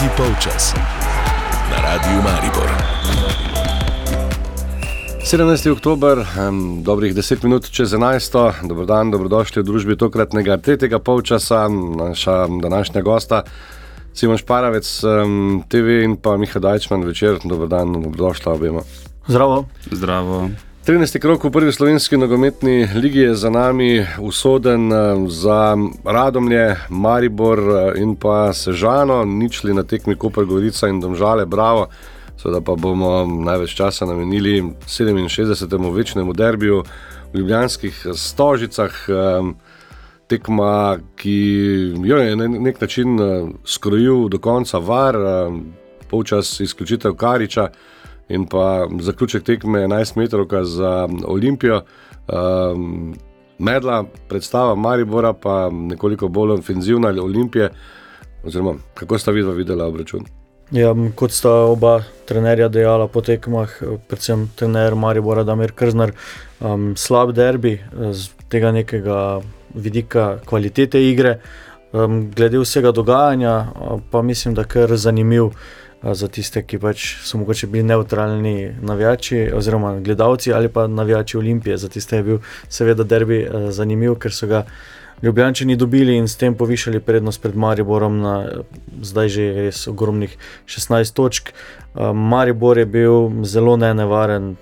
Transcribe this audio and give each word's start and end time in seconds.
Tretji 0.00 0.16
polčas 0.16 0.72
na 1.70 1.76
Radiu 1.84 2.22
Maribor. 2.24 2.70
17. 5.20 5.72
oktober, 5.72 6.24
um, 6.48 6.82
dobrih 6.82 7.14
10 7.14 7.44
minut 7.44 7.68
čez 7.70 7.92
11. 7.92 8.64
Dobro 8.68 8.86
dan, 8.88 9.10
dobrodošli 9.10 9.60
v 9.60 9.66
družbi 9.66 9.96
tokratnega 10.00 10.56
tretjega 10.56 10.98
polčasa, 10.98 11.68
naša 11.96 12.48
današnja 12.48 13.02
gosta. 13.02 13.42
Simon 14.14 14.40
Šparavec, 14.40 14.88
um, 15.04 15.64
TV 15.68 16.00
in 16.08 16.16
pa 16.16 16.36
Miha 16.36 16.60
Dajčman 16.60 17.04
večer, 17.04 17.36
dobro 17.44 17.68
dan, 17.68 17.92
dobrodošla 17.92 18.52
obema. 18.52 18.80
Zdravo. 19.28 19.66
Zdravo. 19.90 20.48
13. 20.80 21.18
krok 21.20 21.44
v 21.44 21.50
prvi 21.50 21.72
slovenski 21.72 22.16
nogometni 22.16 22.88
ligi 22.94 23.18
je 23.18 23.34
za 23.34 23.50
nami 23.50 24.06
usoden 24.20 24.90
za 25.28 25.76
Radomlje, 26.04 26.76
Maribor 26.88 27.58
in 27.96 28.16
pa 28.16 28.52
Sežano, 28.52 29.24
ničli 29.24 29.74
na 29.74 29.82
tekmi 29.82 30.16
Koper 30.16 30.44
Gorica 30.44 30.88
in 30.88 31.00
Domžale, 31.00 31.44
bravo. 31.46 31.88
Seveda 32.40 32.64
pa 32.64 32.74
bomo 32.80 33.26
največ 33.28 33.76
časa 33.76 34.06
namenili 34.06 34.62
67. 34.88 35.94
večnemu 35.94 36.32
derbiju 36.32 36.82
v 37.32 37.38
Ljubljanskih 37.38 38.06
stožicah. 38.16 38.90
Tekma, 40.26 40.98
ki 41.16 41.36
jo 42.04 42.16
je 42.16 42.36
na 42.36 42.48
nek 42.48 42.80
način 42.80 43.18
skrojil 43.64 44.28
do 44.28 44.38
konca 44.38 44.78
var, 44.78 45.16
polčas 46.08 46.60
izključitev 46.60 47.14
Kariča 47.14 47.68
in 48.30 48.46
pa 48.46 48.86
zaključek 49.00 49.44
tekme 49.44 49.82
11 49.86 50.16
metrov 50.16 50.46
za 50.64 51.08
Olimpijo. 51.26 51.82
Um, 52.28 53.14
medla, 53.58 54.04
predstava 54.28 54.74
Maribora, 54.74 55.32
pa 55.32 55.70
nekoliko 55.70 56.28
bolj 56.28 56.52
ofenzivna 56.58 57.08
ali 57.08 57.20
Olimpije. 57.20 57.70
Oziroma, 58.44 58.74
kako 58.94 59.18
sta 59.18 59.30
vidva 59.30 59.52
videla 59.52 59.86
obračun? 59.86 60.24
Ja, 60.70 60.94
kot 61.14 61.32
sta 61.34 61.50
oba 61.50 62.02
trenerja 62.28 62.68
dejala 62.68 63.08
po 63.08 63.20
tekmah, 63.20 63.72
predvsem 64.08 64.46
trener 64.56 64.94
Maribora 64.94 65.42
Damir 65.44 65.72
Krznar, 65.74 66.12
um, 66.60 66.94
slab 66.96 67.32
derbi 67.34 67.80
z 68.12 68.30
tega 68.48 68.70
nekega 68.72 69.40
vidika 69.74 70.38
kvalitete 70.46 71.02
igre. 71.10 71.40
Um, 71.92 72.28
glede 72.30 72.60
vsega 72.62 72.92
dogajanja, 72.94 73.54
pa 74.10 74.22
mislim, 74.22 74.54
da 74.54 74.62
je 74.62 74.70
kar 74.70 74.96
zanimiv 74.96 75.50
za 76.02 76.28
tiste, 76.28 76.62
ki 76.62 76.78
pač 76.78 77.16
so 77.24 77.38
mogoče 77.38 77.66
bili 77.66 77.84
neutralni 77.84 78.70
navijači 78.82 79.50
oziroma 79.54 80.00
gledalci 80.00 80.52
ali 80.52 80.68
pa 80.68 80.86
navijači 80.86 81.36
Olimpije. 81.36 81.76
Za 81.76 81.88
tiste 81.88 82.16
je 82.16 82.22
bil 82.22 82.38
seveda 82.68 83.04
derbi 83.04 83.46
zanimiv, 83.70 84.14
ker 84.14 84.32
so 84.32 84.46
ga 84.46 84.64
Ljubljani 85.22 85.76
dobili 85.76 86.16
in 86.16 86.28
s 86.28 86.36
tem 86.36 86.54
povišali 86.54 87.00
prednost 87.00 87.42
pred 87.42 87.56
Mariborom 87.56 88.20
na 88.20 88.48
zdaj 89.02 89.28
že 89.28 89.52
res 89.52 89.86
ogromnih 89.88 90.36
16 90.66 91.12
točk. 91.14 91.52
Maribor 92.14 92.78
je 92.78 92.86
bil 92.86 93.44
zelo 93.44 93.76
nenevaren, 93.76 94.56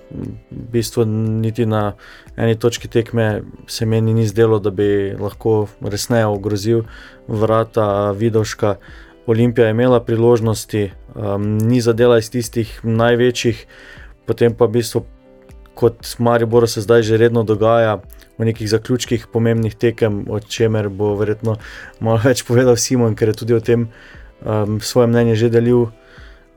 v 0.51 0.65
bistvu 0.71 1.05
niti 1.39 1.65
na 1.65 1.93
eni 2.35 2.59
točki 2.59 2.87
tekme 2.87 3.41
se 3.67 3.85
meni 3.85 4.13
ni 4.13 4.27
zdelo, 4.27 4.59
da 4.59 4.69
bi 4.69 5.15
lahko 5.19 5.67
resneje 5.81 6.25
ogrozil 6.25 6.83
vrata 7.27 8.11
Vidovška. 8.11 8.75
Olimpija 9.27 9.67
je 9.67 9.71
imela 9.71 10.03
priložnosti, 10.03 10.91
um, 11.15 11.57
ni 11.57 11.81
zadela 11.81 12.19
iz 12.19 12.29
tistih 12.29 12.71
največjih, 12.83 13.65
potem 14.25 14.53
pa 14.53 14.67
v 14.69 14.79
bistvu, 14.79 15.05
kot 15.79 16.15
Maribor 16.19 16.67
se 16.67 16.81
zdaj 16.81 17.03
že 17.07 17.17
redno 17.17 17.43
dogaja 17.43 17.99
v 18.39 18.45
nekih 18.45 18.69
zaključkih 18.69 19.27
pomembnih 19.31 19.75
tekem, 19.75 20.25
o 20.29 20.39
čemer 20.39 20.89
bo 20.89 21.15
verjetno 21.19 21.57
malo 21.99 22.19
več 22.23 22.43
povedal 22.47 22.77
Simon, 22.77 23.15
ker 23.15 23.31
je 23.31 23.39
tudi 23.43 23.55
o 23.55 23.63
tem 23.63 23.89
um, 24.43 24.79
svoje 24.79 25.07
mnenje 25.07 25.35
že 25.35 25.49
delil 25.49 25.89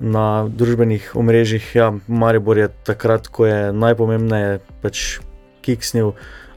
na 0.02 0.50
družbenih 0.50 1.14
omrežjih. 1.14 1.66
Ja, 1.78 1.92
Maribor 2.10 2.58
je 2.58 2.68
takrat, 2.86 3.28
ko 3.30 3.46
je 3.46 3.70
najpomembnejše, 3.70 4.62
pač 4.82 5.22
kiksnil, 5.62 6.14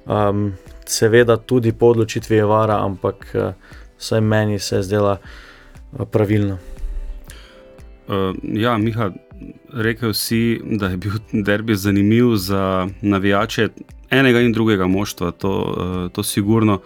um, 0.09 0.53
seveda 0.89 1.37
tudi 1.37 1.73
po 1.73 1.93
odločitvi 1.93 2.41
je 2.41 2.45
vara, 2.49 2.81
ampak 2.81 3.29
uh, 3.37 3.53
vsaj 4.01 4.21
meni 4.21 4.59
se 4.59 4.81
je 4.81 4.87
zdela 4.89 5.19
pravilno. 6.11 6.74
Uh, 8.07 8.35
ja, 8.43 8.77
Miha, 8.77 9.09
rekel 9.73 10.13
si, 10.13 10.61
da 10.63 10.87
je 10.87 10.97
bil 10.97 11.11
derbi 11.47 11.75
zanimiv 11.75 12.35
za 12.35 12.87
navijače 13.01 13.69
enega 14.09 14.41
in 14.41 14.53
drugega 14.53 14.87
moštva. 14.87 15.31
To, 15.31 15.51
uh, 15.51 16.11
to 16.11 16.23
sigurno 16.23 16.79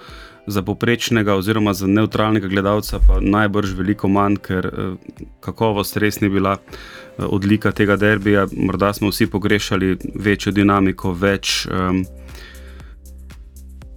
za 0.47 0.61
poprečnega 0.61 1.35
oziroma 1.35 1.73
za 1.73 1.87
neutralnega 1.87 2.47
gledalca 2.47 2.99
pa 3.07 3.19
najbrž 3.21 3.73
veliko 3.73 4.07
manj, 4.07 4.39
ker 4.41 4.67
uh, 4.67 4.95
kakovost 5.39 5.97
res 5.97 6.21
ni 6.21 6.29
bila 6.29 6.57
uh, 6.57 7.25
odlika 7.29 7.71
tega 7.71 7.95
derbija. 7.95 8.47
Morda 8.57 8.93
smo 8.93 9.09
vsi 9.09 9.27
pogrešali 9.27 9.97
večjo 10.15 10.51
dinamiko, 10.51 11.13
več. 11.13 11.67
Um, 11.71 12.05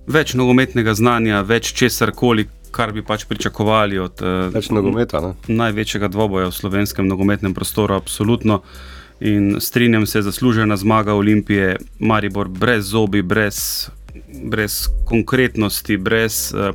Več 0.02 0.32
nogometnega 0.34 0.96
znanja, 0.98 1.44
več 1.46 1.68
česar 1.78 2.10
koli, 2.10 2.48
kar 2.72 2.92
bi 2.92 3.04
pač 3.04 3.24
pričakovali 3.28 3.98
od 3.98 4.22
uh, 4.24 4.70
nogometa, 4.70 5.34
največjega 5.48 6.08
dvoboja 6.08 6.48
v 6.48 6.56
slovenskem 6.56 7.08
nogometnem 7.08 7.54
prostoru. 7.54 7.94
Absolutno. 7.94 8.62
In 9.20 9.60
strinjam 9.60 10.06
se, 10.06 10.22
zaslužena 10.22 10.76
zmaga 10.76 11.14
Olimpije, 11.14 11.76
Maribor 11.98 12.48
brez 12.48 12.90
zobi, 12.90 13.22
brez, 13.22 13.88
brez 14.50 14.88
konkretnosti, 15.06 15.96
brez 15.96 16.50
uh, 16.56 16.74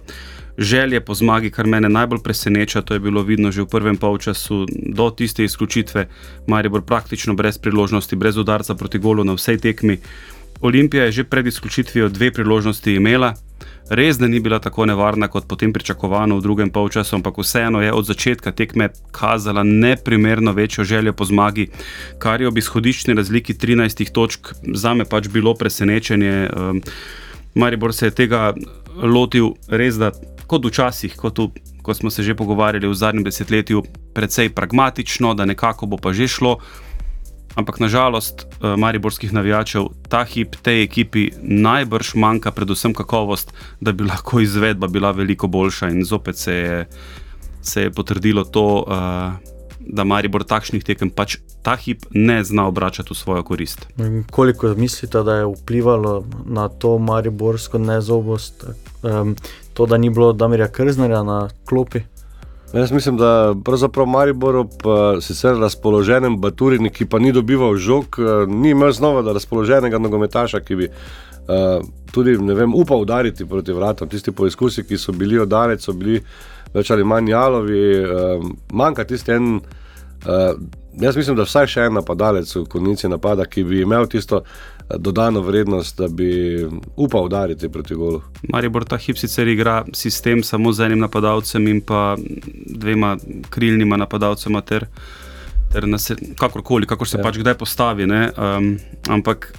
želje 0.57 1.01
po 1.01 1.13
zmagi, 1.13 1.51
kar 1.51 1.67
mene 1.67 1.89
najbolj 1.89 2.19
preseneča. 2.23 2.81
To 2.81 2.93
je 2.93 2.99
bilo 2.99 3.21
vidno 3.21 3.51
že 3.51 3.61
v 3.61 3.67
prvem 3.67 3.97
polčasu, 3.97 4.65
do 4.71 5.09
tiste 5.09 5.43
izključitve. 5.43 6.07
Maribor 6.47 6.81
praktično 6.81 7.33
brez 7.33 7.57
priložnosti, 7.57 8.15
brez 8.15 8.37
udarca 8.37 8.75
proti 8.75 8.97
golu 8.97 9.23
na 9.23 9.33
vsej 9.33 9.57
tekmi. 9.57 9.99
Olimpija 10.61 11.03
je 11.03 11.11
že 11.11 11.23
pred 11.23 11.47
izključitvijo 11.47 12.09
dve 12.09 12.31
priložnosti 12.31 12.93
imela, 12.93 13.33
res 13.89 14.17
da 14.17 14.27
ni 14.27 14.39
bila 14.39 14.59
tako 14.59 14.85
nevarna 14.85 15.27
kot 15.27 15.47
potem 15.47 15.73
pričakovano 15.73 16.37
v 16.37 16.41
drugem 16.41 16.69
polčasu, 16.69 17.15
ampak 17.15 17.37
vseeno 17.37 17.81
je 17.81 17.93
od 17.93 18.05
začetka 18.05 18.51
tekme 18.51 18.89
kazala 19.11 19.63
neprimerno 19.63 20.51
večjo 20.51 20.83
željo 20.83 21.13
po 21.13 21.25
zmagi, 21.25 21.67
kar 22.19 22.41
je 22.41 22.47
ob 22.47 22.57
izhodiščni 22.57 23.13
razliki 23.13 23.53
13 23.53 24.11
točk 24.11 24.53
za 24.73 24.93
me 24.93 25.05
pač 25.05 25.27
bilo 25.27 25.53
presenečenje. 25.53 26.49
Um, 26.55 26.81
Maribor 27.55 27.93
se 27.93 28.05
je 28.05 28.11
tega 28.11 28.53
lotil 29.01 29.53
res 29.67 29.95
da 29.95 30.11
kot 30.47 30.65
včasih, 30.65 31.15
kot, 31.15 31.39
v, 31.39 31.47
kot 31.83 31.97
smo 31.97 32.09
se 32.09 32.23
že 32.23 32.35
pogovarjali 32.35 32.87
v 32.87 32.93
zadnjem 32.93 33.23
desetletju, 33.23 33.83
precej 34.13 34.49
pragmatično, 34.49 35.33
da 35.33 35.45
nekako 35.45 35.85
bo 35.85 35.97
pa 35.97 36.13
že 36.13 36.27
šlo. 36.27 36.57
Ampak 37.57 37.79
nažalost, 37.81 38.45
uh, 38.45 38.75
mariborskih 38.77 39.33
navijačev 39.33 39.89
ta 40.09 40.21
hip 40.29 40.55
tej 40.61 40.83
ekipi 40.85 41.31
najbrž 41.41 42.13
manjka, 42.15 42.51
predvsem 42.53 42.93
kakovost, 42.93 43.53
da 43.81 43.91
bi 43.91 44.05
lahko 44.05 44.39
izvedba 44.39 44.87
bila 44.87 45.11
veliko 45.11 45.47
boljša. 45.47 45.89
In 45.89 46.05
zopet 46.05 46.37
se 46.37 46.53
je, 46.53 46.87
se 47.61 47.87
je 47.87 47.91
potrdilo 47.91 48.43
to, 48.43 48.85
uh, 48.85 49.57
da 49.79 50.03
Maribor 50.03 50.43
takšnih 50.43 50.83
tekem 50.83 51.09
pač 51.09 51.37
ta 51.63 51.75
hip 51.79 52.05
ne 52.11 52.43
zna 52.43 52.67
obračati 52.67 53.13
v 53.13 53.17
svojo 53.17 53.43
korist. 53.43 53.87
Koliko 54.31 54.75
mislite, 54.75 55.23
da 55.23 55.35
je 55.41 55.45
vplivalo 55.45 56.25
na 56.45 56.67
to 56.69 56.97
mariborsko 56.99 57.77
nezobost, 57.77 58.65
um, 59.03 59.35
to, 59.73 59.85
da 59.85 59.97
ni 59.97 60.09
bilo 60.09 60.33
Damirja 60.33 60.67
Krznera 60.67 61.23
na 61.23 61.47
klopi? 61.65 62.03
Jaz 62.73 62.91
mislim, 62.91 63.17
da 63.17 63.55
pravzaprav 63.65 64.05
Maribor, 64.05 64.65
pa 64.83 65.21
sicer 65.21 65.55
razpoloženem 65.55 66.37
Baturini, 66.37 66.89
ki 66.89 67.05
pa 67.05 67.19
ni 67.19 67.31
dobival 67.31 67.75
žog, 67.75 68.05
eh, 68.19 68.45
ni 68.47 68.69
imel 68.69 68.91
znova 68.91 69.33
razpoloženega 69.33 69.97
nogometaša, 69.97 70.59
ki 70.59 70.75
bi 70.75 70.89
uh, 71.47 71.85
tudi 72.11 72.35
vem, 72.35 72.73
upal 72.75 73.01
udariti 73.01 73.45
proti 73.45 73.73
vratom. 73.73 74.09
Tisti 74.09 74.31
poizkusi, 74.31 74.83
ki 74.83 74.97
so 74.97 75.11
bili 75.11 75.39
oddalec, 75.39 75.83
so 75.83 75.93
bili 75.93 76.19
več 76.73 76.91
ali 76.91 77.03
manj 77.03 77.31
jalovi, 77.31 77.83
uh, 78.03 78.49
manjka 78.71 79.07
tisti 79.07 79.31
en. 79.31 79.53
Uh, 80.27 80.59
jaz 80.99 81.15
mislim, 81.15 81.37
da 81.37 81.45
vsaj 81.47 81.67
še 81.71 81.87
en 81.87 81.93
napadalec 82.01 82.51
v 82.55 82.65
konici 82.67 83.07
napada, 83.07 83.45
ki 83.45 83.63
bi 83.63 83.81
imel 83.81 84.09
tisto 84.11 84.43
dodano 84.95 85.41
vrednost, 85.41 85.97
da 85.97 86.07
bi 86.07 86.65
upal 86.95 87.25
udariti 87.25 87.69
proti 87.69 87.95
golu. 87.95 88.21
Maribor 88.49 88.85
ta 88.85 88.97
hip 88.97 89.17
sicer 89.17 89.47
igra 89.47 89.85
sistem 89.93 90.43
samo 90.43 90.71
z 90.71 90.85
enim 90.85 90.99
napadalcem 90.99 91.67
in 91.67 91.81
pa 91.81 92.15
dvema 92.65 93.17
krilnima 93.49 93.97
napadalcema, 93.97 94.61
ter, 94.61 94.85
ter 95.73 95.87
nas, 95.87 96.11
kakorkoli, 96.39 96.87
kako 96.87 97.05
se 97.05 97.17
ja. 97.17 97.23
pač 97.23 97.37
kdaj 97.37 97.57
postavi. 97.57 98.07
Um, 98.07 98.77
ampak 99.09 99.51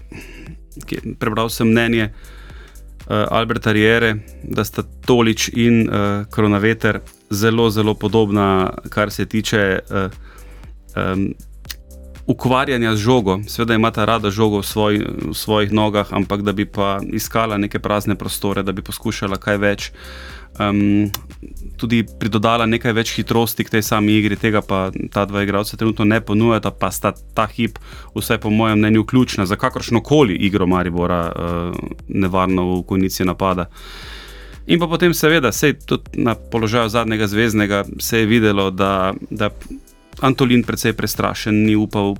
prebral 1.19 1.51
sem 1.51 1.69
mnenje 1.69 2.09
uh, 2.09 3.27
Alberta 3.31 3.73
Riere, 3.73 4.15
da 4.43 4.65
sta 4.65 4.83
Tolič 5.07 5.51
in 5.53 5.89
uh, 5.89 6.25
Koronaveter 6.31 7.01
zelo, 7.31 7.71
zelo 7.71 7.95
podobna, 7.95 8.71
kar 8.89 9.11
se 9.11 9.27
tiče. 9.27 9.79
Uh, 9.91 10.09
um, 10.97 11.29
ukvarjanja 12.29 12.93
z 12.97 13.01
žogo, 13.01 13.39
seveda 13.49 13.75
ima 13.75 13.91
ta 13.91 14.05
rada 14.05 14.31
žogo 14.31 14.61
v, 14.61 14.67
svoj, 14.67 14.99
v 15.33 15.35
svojih 15.35 15.73
nogah, 15.73 16.13
ampak 16.13 16.43
da 16.45 16.53
bi 16.53 16.67
pa 16.69 16.99
iskala 17.09 17.57
neke 17.57 17.81
prazne 17.81 18.15
prostore, 18.15 18.63
da 18.63 18.73
bi 18.73 18.85
poskušala 18.85 19.41
kaj 19.41 19.57
več. 19.57 19.93
um, 20.59 21.11
tudi 21.79 22.03
pridodala 22.21 22.67
nekaj 22.67 22.93
več 22.93 23.13
hitrosti 23.17 23.65
k 23.65 23.77
tej 23.77 23.83
sami 23.87 24.19
igri, 24.19 24.37
tega 24.37 24.63
pa 24.65 24.89
ta 25.15 25.25
dva 25.29 25.45
igralca 25.45 25.77
trenutno 25.77 26.05
ne 26.05 26.21
ponujata, 26.21 26.71
pa 26.71 26.91
sta 26.91 27.13
ta 27.35 27.47
hip, 27.47 27.79
vsaj 28.17 28.41
po 28.43 28.51
mojem 28.51 28.79
mnenju, 28.79 29.05
ključna 29.07 29.47
za 29.47 29.57
kakršno 29.57 30.03
koli 30.03 30.35
igro 30.35 30.67
Maribora, 30.67 31.21
uh, 31.31 31.77
nevarno 32.09 32.67
v 32.75 32.83
konici 32.89 33.25
napada. 33.25 33.69
In 34.69 34.81
pa 34.81 34.87
potem, 34.87 35.15
seveda, 35.15 35.53
se 35.53 35.73
je 35.73 35.79
tudi 35.81 36.21
na 36.21 36.35
položaju 36.35 36.89
zadnjega 36.89 37.27
zvezdnega 37.27 37.85
se 37.99 38.19
je 38.19 38.27
videlo, 38.27 38.71
da, 38.71 39.15
da 39.31 39.49
Antolin 40.21 40.65
precej 40.67 40.93
prestrašen, 40.93 41.55
ni 41.65 41.77
upal, 41.77 42.17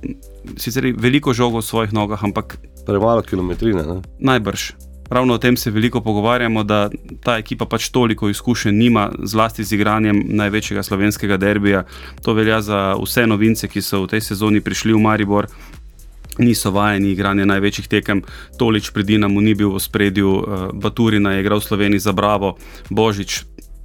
sicer 0.57 0.85
je 0.85 0.93
veliko 0.97 1.33
žogo 1.33 1.59
v 1.59 1.67
svojih 1.67 1.93
nogah, 1.93 2.23
ampak 2.23 2.57
Premalo 2.85 3.21
kilometrine. 3.21 3.83
Ne? 3.83 4.01
najbrž. 4.19 4.71
Ravno 5.09 5.33
o 5.33 5.37
tem 5.37 5.57
se 5.57 5.71
veliko 5.71 6.01
pogovarjamo, 6.01 6.63
da 6.63 6.89
ta 7.23 7.37
ekipa 7.37 7.65
pač 7.65 7.89
toliko 7.89 8.29
izkušenj 8.29 8.77
nima, 8.77 9.09
zlasti 9.23 9.63
z 9.63 9.73
igranjem 9.73 10.21
največjega 10.37 10.83
slovenskega 10.83 11.37
derbija. 11.37 11.83
To 12.21 12.33
velja 12.33 12.61
za 12.61 12.93
vse 13.01 13.25
novince, 13.27 13.67
ki 13.67 13.81
so 13.81 14.03
v 14.03 14.13
tej 14.13 14.21
sezoni 14.21 14.61
prišli 14.61 14.93
v 14.93 15.01
Maribor. 15.01 15.49
Niso 16.37 16.71
vajeni 16.71 17.11
igranja 17.11 17.45
največjih 17.45 17.87
tekem, 17.89 18.21
Tolič 18.57 18.93
pri 18.93 19.03
Dinamu 19.03 19.41
ni 19.41 19.57
bil 19.57 19.73
v 19.73 19.81
spredju, 19.81 20.29
uh, 20.29 20.69
Baturina 20.73 21.33
je 21.33 21.41
igral 21.41 21.59
v 21.59 21.67
Sloveniji 21.67 22.05
za 22.05 22.13
Bravo, 22.13 22.55
Božič 22.89 23.43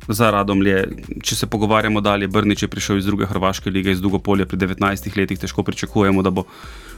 za 0.09 0.31
Radomlje. 0.31 0.85
Če 1.23 1.37
se 1.37 1.47
pogovarjamo 1.47 2.01
dalje, 2.01 2.29
Brnič 2.29 2.63
je 2.63 2.69
prišel 2.69 2.99
iz 2.99 3.07
druge 3.07 3.27
Hrvaške 3.27 3.71
lige, 3.71 3.93
iz 3.93 4.01
Dugopolja 4.01 4.47
pri 4.47 4.59
19 4.59 5.19
letih, 5.19 5.39
težko 5.39 5.63
pričakujemo, 5.63 6.23
da 6.23 6.31
bo 6.31 6.45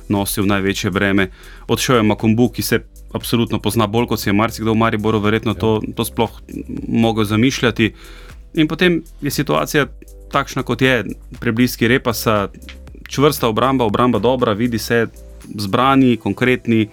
nosil 0.08 0.46
največje 0.46 0.90
breme. 0.90 1.30
Odšel 1.68 2.00
je 2.00 2.06
Makombu, 2.06 2.48
ki 2.48 2.62
se 2.62 2.80
absolutno 3.14 3.58
pozna 3.62 3.86
bolj 3.86 4.06
kot 4.10 4.20
si 4.20 4.28
je 4.28 4.36
marsikdo 4.36 4.72
v 4.72 4.82
Mariboru, 4.82 5.20
verjetno 5.20 5.54
to, 5.54 5.80
to 5.96 6.04
sploh 6.04 6.40
mogel 6.88 7.24
zamišljati. 7.24 7.92
In 8.54 8.68
potem 8.68 9.02
je 9.20 9.30
situacija 9.30 9.86
takšna, 10.32 10.62
kot 10.62 10.82
je, 10.82 11.04
prebliski 11.40 11.88
repasa, 11.88 12.48
čvrsta 13.08 13.48
obramba, 13.48 13.84
obramba 13.84 14.18
dobra, 14.18 14.52
vidi 14.52 14.78
se 14.78 15.06
zbrani, 15.54 16.16
konkretni. 16.16 16.88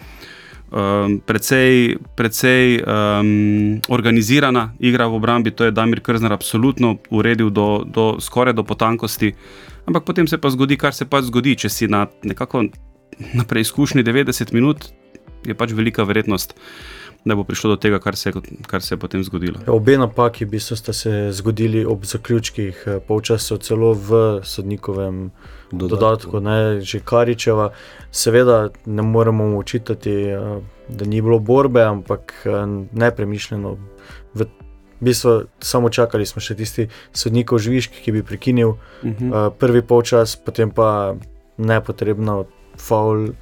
Um, 0.73 1.19
precej, 1.21 2.01
precej 2.17 2.81
um, 2.81 3.77
organizirana 3.93 4.73
igra 4.81 5.05
v 5.05 5.21
obrambi, 5.21 5.51
to 5.53 5.69
je 5.69 5.71
Damir 5.71 6.01
Krzner 6.01 6.33
absolutno 6.33 6.97
uredil 7.13 7.53
do, 7.53 7.85
do 7.85 8.17
skoraj 8.17 8.57
do 8.57 8.65
potankosti. 8.65 9.35
Ampak 9.85 10.01
potem 10.01 10.25
se 10.27 10.41
pa 10.41 10.49
zgodi, 10.49 10.73
kar 10.81 10.97
se 10.97 11.05
pač 11.05 11.29
zgodi, 11.29 11.53
če 11.61 11.69
si 11.69 11.85
na 11.85 12.07
nekako 12.25 12.63
na 13.37 13.45
preizkušnji 13.45 14.01
90 14.01 14.49
minut, 14.57 14.89
je 15.45 15.53
pač 15.53 15.77
velika 15.77 16.07
verjetnost, 16.09 16.57
da 17.25 17.35
bo 17.35 17.43
prišlo 17.43 17.69
do 17.69 17.77
tega, 17.77 17.99
kar 17.99 18.15
se, 18.15 18.29
je- 18.29 18.41
kar 18.63 18.81
se 18.81 18.93
je 18.93 18.99
potem 18.99 19.23
zgodilo. 19.23 19.59
Obe 19.67 19.97
napaki 19.97 20.45
v 20.45 20.49
bistvu 20.49 20.75
sta 20.75 20.93
se 20.93 21.11
zgodili 21.31 21.85
ob 21.85 22.03
zaključkih 22.03 22.83
eh, 22.85 22.99
polčasov, 22.99 23.57
celo 23.59 23.93
v 23.93 24.09
sodnikovem 24.43 25.31
Dodatku. 25.71 25.87
dodatku, 25.89 26.39
ne, 26.41 26.57
že 26.81 26.99
Karičeva. 27.01 27.71
Seveda 28.11 28.57
ne 28.85 29.01
moremo 29.03 29.45
mu 29.45 29.59
očitati, 29.59 30.11
eh, 30.11 30.59
da 30.89 31.05
ni 31.05 31.21
bilo 31.21 31.39
borbe, 31.39 31.81
ampak 31.83 32.33
eh, 32.43 32.51
nepremišljeno. 32.93 33.77
V 34.33 34.45
bistvu 35.01 35.31
samo 35.59 35.89
čakali 35.89 36.25
smo 36.25 36.39
še 36.39 36.55
tisti 36.55 36.85
sodnikov 37.11 37.59
žvižk, 37.59 37.91
ki 37.99 38.11
bi 38.11 38.23
prekinil 38.23 38.75
Mhm. 39.03 39.25
uh, 39.25 39.51
prvi 39.51 39.81
polčas, 39.81 40.35
potem 40.37 40.69
pa 40.69 41.15
nepotrebno 41.57 42.45
faul. 42.77 43.33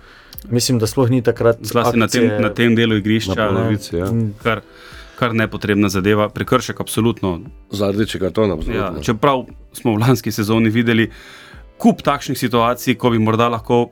Mislim, 0.49 0.79
da 0.79 0.87
sploh 0.87 1.09
ni 1.09 1.21
takrat. 1.21 1.57
Zlasti 1.61 1.97
na 1.99 2.07
tem, 2.07 2.27
na 2.41 2.49
tem 2.49 2.75
delu 2.75 2.95
igrišča, 2.97 3.35
Na 3.35 3.47
polovici, 3.47 3.95
ja. 3.95 4.05
Mm, 4.11 4.33
kar, 4.43 4.61
kar 5.19 5.33
nepotrebna 5.37 5.89
zadeva, 5.89 6.29
prekršek, 6.29 6.79
absolutno. 6.81 7.39
Za 7.71 7.91
rdeči 7.91 8.19
karton, 8.19 8.49
Ja, 8.49 8.55
absolutno. 8.55 9.03
čeprav 9.03 9.45
smo 9.73 9.95
v 9.95 10.01
lanski 10.01 10.31
sezoni 10.31 10.69
videli 10.69 11.11
kup 11.77 12.01
takšnih 12.01 12.37
situacij, 12.37 12.95
ko 12.97 13.09
bi 13.09 13.19
morda 13.19 13.49
lahko. 13.49 13.89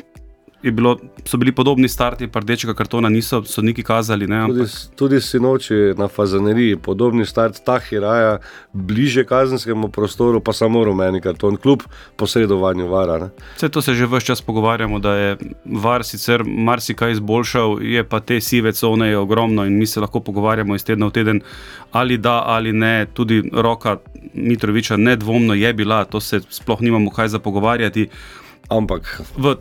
Bilo, 0.64 0.98
so 1.26 1.38
bili 1.38 1.52
podobni 1.52 1.88
starti, 1.88 2.28
pa 2.28 2.40
rdečega 2.40 2.74
kartona 2.74 3.10
niso 3.10 3.44
sodniki 3.48 3.84
kazali. 3.84 4.28
Ne, 4.28 4.42
Tudi, 4.48 4.62
ampak, 4.62 4.96
tudi 4.96 5.22
sinoči 5.22 5.74
na 5.98 6.08
Fazaneriji, 6.08 6.76
podobni 6.76 7.26
start 7.26 7.62
Tahiraja, 7.64 8.38
bliže 8.74 9.24
kazenskemu 9.24 9.88
prostoru, 9.90 10.42
pa 10.44 10.54
samo 10.54 10.84
rumeni 10.84 11.22
karton, 11.22 11.58
kljub 11.58 11.86
posredovanju 12.16 12.88
vara. 12.88 13.18
Ne? 13.20 13.30
vse 13.56 13.70
to 13.70 13.82
se 13.82 13.94
že 13.94 14.06
vse 14.06 14.26
čas 14.26 14.42
pogovarjamo, 14.42 15.00
da 15.00 15.14
je 15.16 15.38
VAR 15.66 16.04
sicer 16.04 16.44
marsikaj 16.44 17.12
izboljšal, 17.12 17.80
je 17.82 18.04
pa 18.04 18.20
te 18.20 18.42
sive 18.42 18.74
cone 18.74 19.18
ogromno 19.18 19.66
in 19.66 19.78
mi 19.78 19.86
se 19.86 20.00
lahko 20.00 20.20
pogovarjamo 20.20 20.76
iz 20.76 20.84
tedna 20.84 21.08
v 21.08 21.12
teden, 21.12 21.42
ali 21.92 22.18
da 22.18 22.44
ali 22.46 22.74
ne. 22.74 23.06
Tudi 23.14 23.44
roka 23.54 23.98
Mitroviča 24.34 24.98
nedvomno 24.98 25.54
je 25.54 25.74
bila, 25.74 26.06
to 26.06 26.20
se 26.20 26.42
sploh 26.50 26.82
nimamo 26.82 27.12
kaj 27.12 27.28
za 27.28 27.40
pogovarjati. 27.40 28.10
Ampak 28.70 29.02
V, 29.36 29.56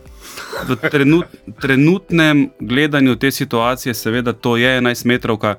v 0.65 0.75
trenut, 0.83 1.25
trenutnem 1.59 2.49
gledanju 2.59 3.15
te 3.15 3.31
situacije, 3.31 3.93
seveda, 3.93 4.33
to 4.33 4.55
je 4.55 4.69
11 4.75 5.05
metrovka, 5.05 5.55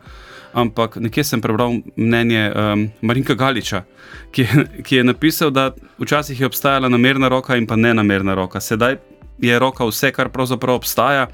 ampak 0.52 0.96
nekje 0.96 1.24
sem 1.24 1.40
prebral 1.40 1.68
mnenje 1.94 2.44
um, 2.48 2.80
Marinka 3.00 3.34
Galiča, 3.34 3.82
ki, 4.30 4.42
je- 4.42 4.66
ki 4.80 4.96
je 4.96 5.04
napisal, 5.04 5.50
da 5.50 5.68
včasih 5.98 6.40
je 6.40 6.46
obstajala 6.46 6.88
namerna 6.88 7.28
roka 7.28 7.56
in 7.56 7.66
pa 7.66 7.76
nenamerna 7.76 8.34
roka. 8.34 8.60
Sedaj 8.60 8.96
je 9.38 9.58
roka 9.58 9.84
vse, 9.84 10.10
kar 10.10 10.28
pravzaprav 10.28 10.76
obstaja. 10.76 11.26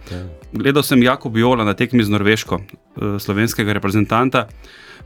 Gledal 0.53 0.83
sem 0.83 1.03
Jakob 1.03 1.37
Jola 1.37 1.65
na 1.65 1.75
tekmi 1.75 2.01
z 2.01 2.09
Norveško, 2.09 2.55
eh, 2.57 2.65
slovenskega 3.19 3.73
reprezentanta. 3.73 4.47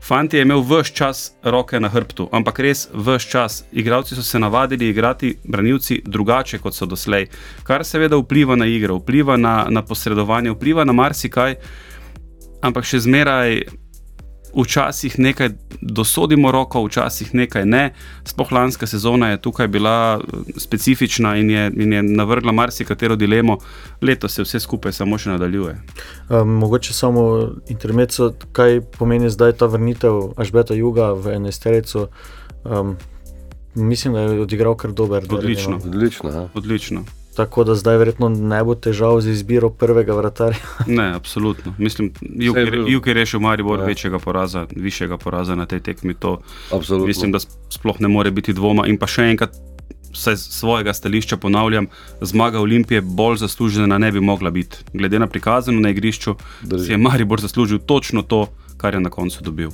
Fant 0.01 0.33
je 0.33 0.41
imel 0.41 0.63
vse 0.65 0.93
čas 0.93 1.31
roke 1.43 1.79
na 1.79 1.89
hrbtu, 1.89 2.25
ampak 2.33 2.59
res 2.59 2.87
vse 2.93 3.29
čas. 3.29 3.63
Igravci 3.71 4.15
so 4.15 4.23
se 4.23 4.39
navadili 4.39 4.89
igrati, 4.89 5.35
branilci, 5.43 6.01
drugače 6.05 6.57
kot 6.59 6.75
so 6.75 6.85
doslej, 6.85 7.27
kar 7.63 7.85
seveda 7.85 8.17
vpliva 8.17 8.55
na 8.55 8.65
igro, 8.65 8.97
vpliva 8.97 9.37
na, 9.37 9.67
na 9.69 9.85
posredovanje, 9.85 10.55
vpliva 10.57 10.85
na 10.85 10.93
marsikaj, 10.93 11.55
ampak 12.61 12.85
še 12.85 13.05
zmeraj. 13.05 13.61
Včasih 14.53 15.19
nekaj 15.19 15.49
dosodimo 15.81 16.51
roko, 16.51 16.83
včasih 16.85 17.35
nekaj 17.35 17.65
ne. 17.65 17.93
Sploh 18.23 18.51
lanska 18.51 18.87
sezona 18.87 19.29
je 19.29 19.41
tukaj 19.41 19.67
bila 19.67 20.19
eh, 20.19 20.37
specifična 20.57 21.35
in 21.37 21.49
je, 21.49 21.71
in 21.75 21.93
je 21.93 22.03
navrgla 22.03 22.51
marsikatero 22.51 23.15
dilemo, 23.15 23.57
letos 24.01 24.35
se 24.35 24.43
vse 24.43 24.59
skupaj 24.59 24.91
samo 24.91 25.17
še 25.17 25.29
nadaljuje. 25.29 25.77
Um, 26.29 26.49
mogoče 26.63 26.93
samo 26.93 27.49
intermezzo, 27.67 28.33
kaj 28.51 28.81
pomeni 28.97 29.29
zdaj 29.29 29.53
ta 29.61 29.65
vrnitev 29.65 30.33
Ažbeta 30.37 30.73
Juga 30.73 31.13
v 31.13 31.35
enesterico. 31.35 32.07
Um, 32.63 32.97
mislim, 33.75 34.13
da 34.13 34.19
je 34.19 34.41
odigral 34.41 34.75
kar 34.75 34.91
dober. 34.91 35.23
Odlično. 35.29 35.77
no. 35.77 35.89
odlično. 35.89 36.29
Ja. 36.29 36.47
Odlično. 36.53 37.05
Tako 37.35 37.63
da 37.63 37.75
zdaj 37.75 37.97
verjetno 37.97 38.29
ne 38.29 38.63
bo 38.63 38.75
težav 38.75 39.21
z 39.21 39.29
izbiro 39.29 39.69
prvega 39.69 40.13
vratarja. 40.13 40.59
Ne, 40.87 41.13
absolutno. 41.15 41.73
Mislim, 41.77 42.11
Juk 42.87 43.07
je 43.07 43.13
rešil 43.13 43.39
Maribor 43.39 43.79
Ja. 43.79 43.83
ja. 43.83 43.87
večjega 43.87 44.19
poraza, 44.19 44.65
višjega 44.75 45.17
poraza 45.17 45.55
na 45.55 45.65
tej 45.65 45.79
tekmi. 45.79 46.13
To 46.13 46.41
Absolutno. 46.71 47.07
mislim, 47.07 47.31
da 47.31 47.39
sploh 47.69 47.99
ne 47.99 48.07
more 48.07 48.31
biti 48.31 48.53
dvoma. 48.53 48.87
In 48.87 48.97
pa 48.97 49.07
še 49.07 49.29
enkrat, 49.31 49.55
vsaj 50.11 50.35
z 50.35 50.51
svojega 50.59 50.93
stališča 50.93 51.37
ponavljam, 51.37 51.87
zmaga 52.21 52.59
Olimpije 52.59 53.01
bolj 53.01 53.37
zaslužena 53.37 53.97
ne 53.97 54.11
bi 54.11 54.19
mogla 54.19 54.49
biti. 54.51 54.77
Glede 54.93 55.19
na 55.19 55.27
prikazano 55.27 55.79
na 55.79 55.89
igrišču, 55.89 56.35
Drži. 56.61 56.85
si 56.85 56.91
je 56.91 56.97
Maribor 56.97 57.39
zaslužil 57.41 57.79
točno 57.79 58.21
to, 58.21 58.47
kar 58.77 58.93
je 58.93 58.99
na 58.99 59.09
koncu 59.09 59.39
dobil. 59.43 59.69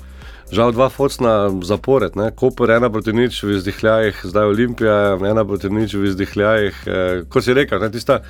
Žal 0.51 0.71
dva 0.71 0.87
focna 0.89 1.49
zapored, 1.61 2.15
ne? 2.15 2.31
Koper 2.31 2.71
ena 2.77 2.89
proti 2.89 3.13
nič 3.13 3.41
v 3.43 3.57
izdihljajih, 3.57 4.21
zdaj 4.23 4.47
Olimpija 4.47 5.17
ena 5.19 5.43
proti 5.45 5.69
nič 5.69 5.93
v 5.93 6.07
izdihljajih. 6.07 6.75
Eh, 6.87 7.25
kot 7.29 7.43
si 7.43 7.53
rekel, 7.53 7.81
ne? 7.83 7.91
tista 7.91 8.21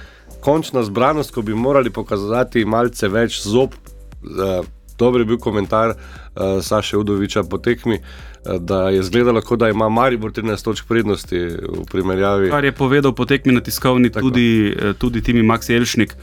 končna 0.41 0.83
zbranost, 0.83 1.31
ko 1.31 1.45
bi 1.45 1.53
morali 1.53 1.93
pokazati 1.93 2.65
malce 2.65 3.07
več 3.07 3.43
zob. 3.45 3.77
Eh, 4.25 4.65
dober 4.97 5.21
je 5.21 5.25
bil 5.25 5.38
komentar 5.38 5.89
eh, 5.89 6.62
Saša 6.62 6.97
Udoviča 6.97 7.43
po 7.43 7.57
tekmi, 7.57 7.95
eh, 7.95 8.59
da 8.59 8.89
je 8.89 9.00
izgledalo, 9.00 9.41
kot 9.41 9.59
da 9.59 9.69
ima 9.69 9.89
Maribor 9.89 10.31
13 10.31 10.63
točk 10.63 10.88
prednosti 10.88 11.38
v 11.38 11.86
primerjavi. 11.91 12.50
Kar 12.50 12.65
je 12.65 12.71
povedal 12.71 13.13
po 13.13 13.25
tekmi 13.25 13.53
na 13.53 13.62
tiskovni 13.62 14.09
Tako. 14.09 14.29
tudi, 14.29 14.75
eh, 14.79 14.93
tudi 14.93 15.21
Timi 15.21 15.43
Max 15.43 15.69
Elšnik. 15.69 16.15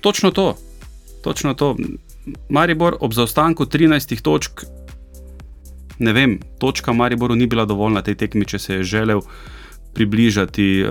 Točno 0.00 0.30
to. 0.30 0.54
Točno 1.22 1.54
to. 1.54 1.76
Maribor 2.48 2.96
ob 3.00 3.12
zaostanku 3.12 3.66
13 3.66 4.22
točk, 4.22 4.64
ne 5.98 6.12
vem, 6.12 6.38
točka 6.58 6.92
Mariboru 6.92 7.34
ni 7.34 7.46
bila 7.46 7.64
dovolj 7.64 7.94
na 7.94 8.02
tej 8.02 8.14
tekmi, 8.14 8.46
če 8.46 8.58
se 8.58 8.74
je 8.74 8.84
želel 8.84 9.20
približati, 9.94 10.84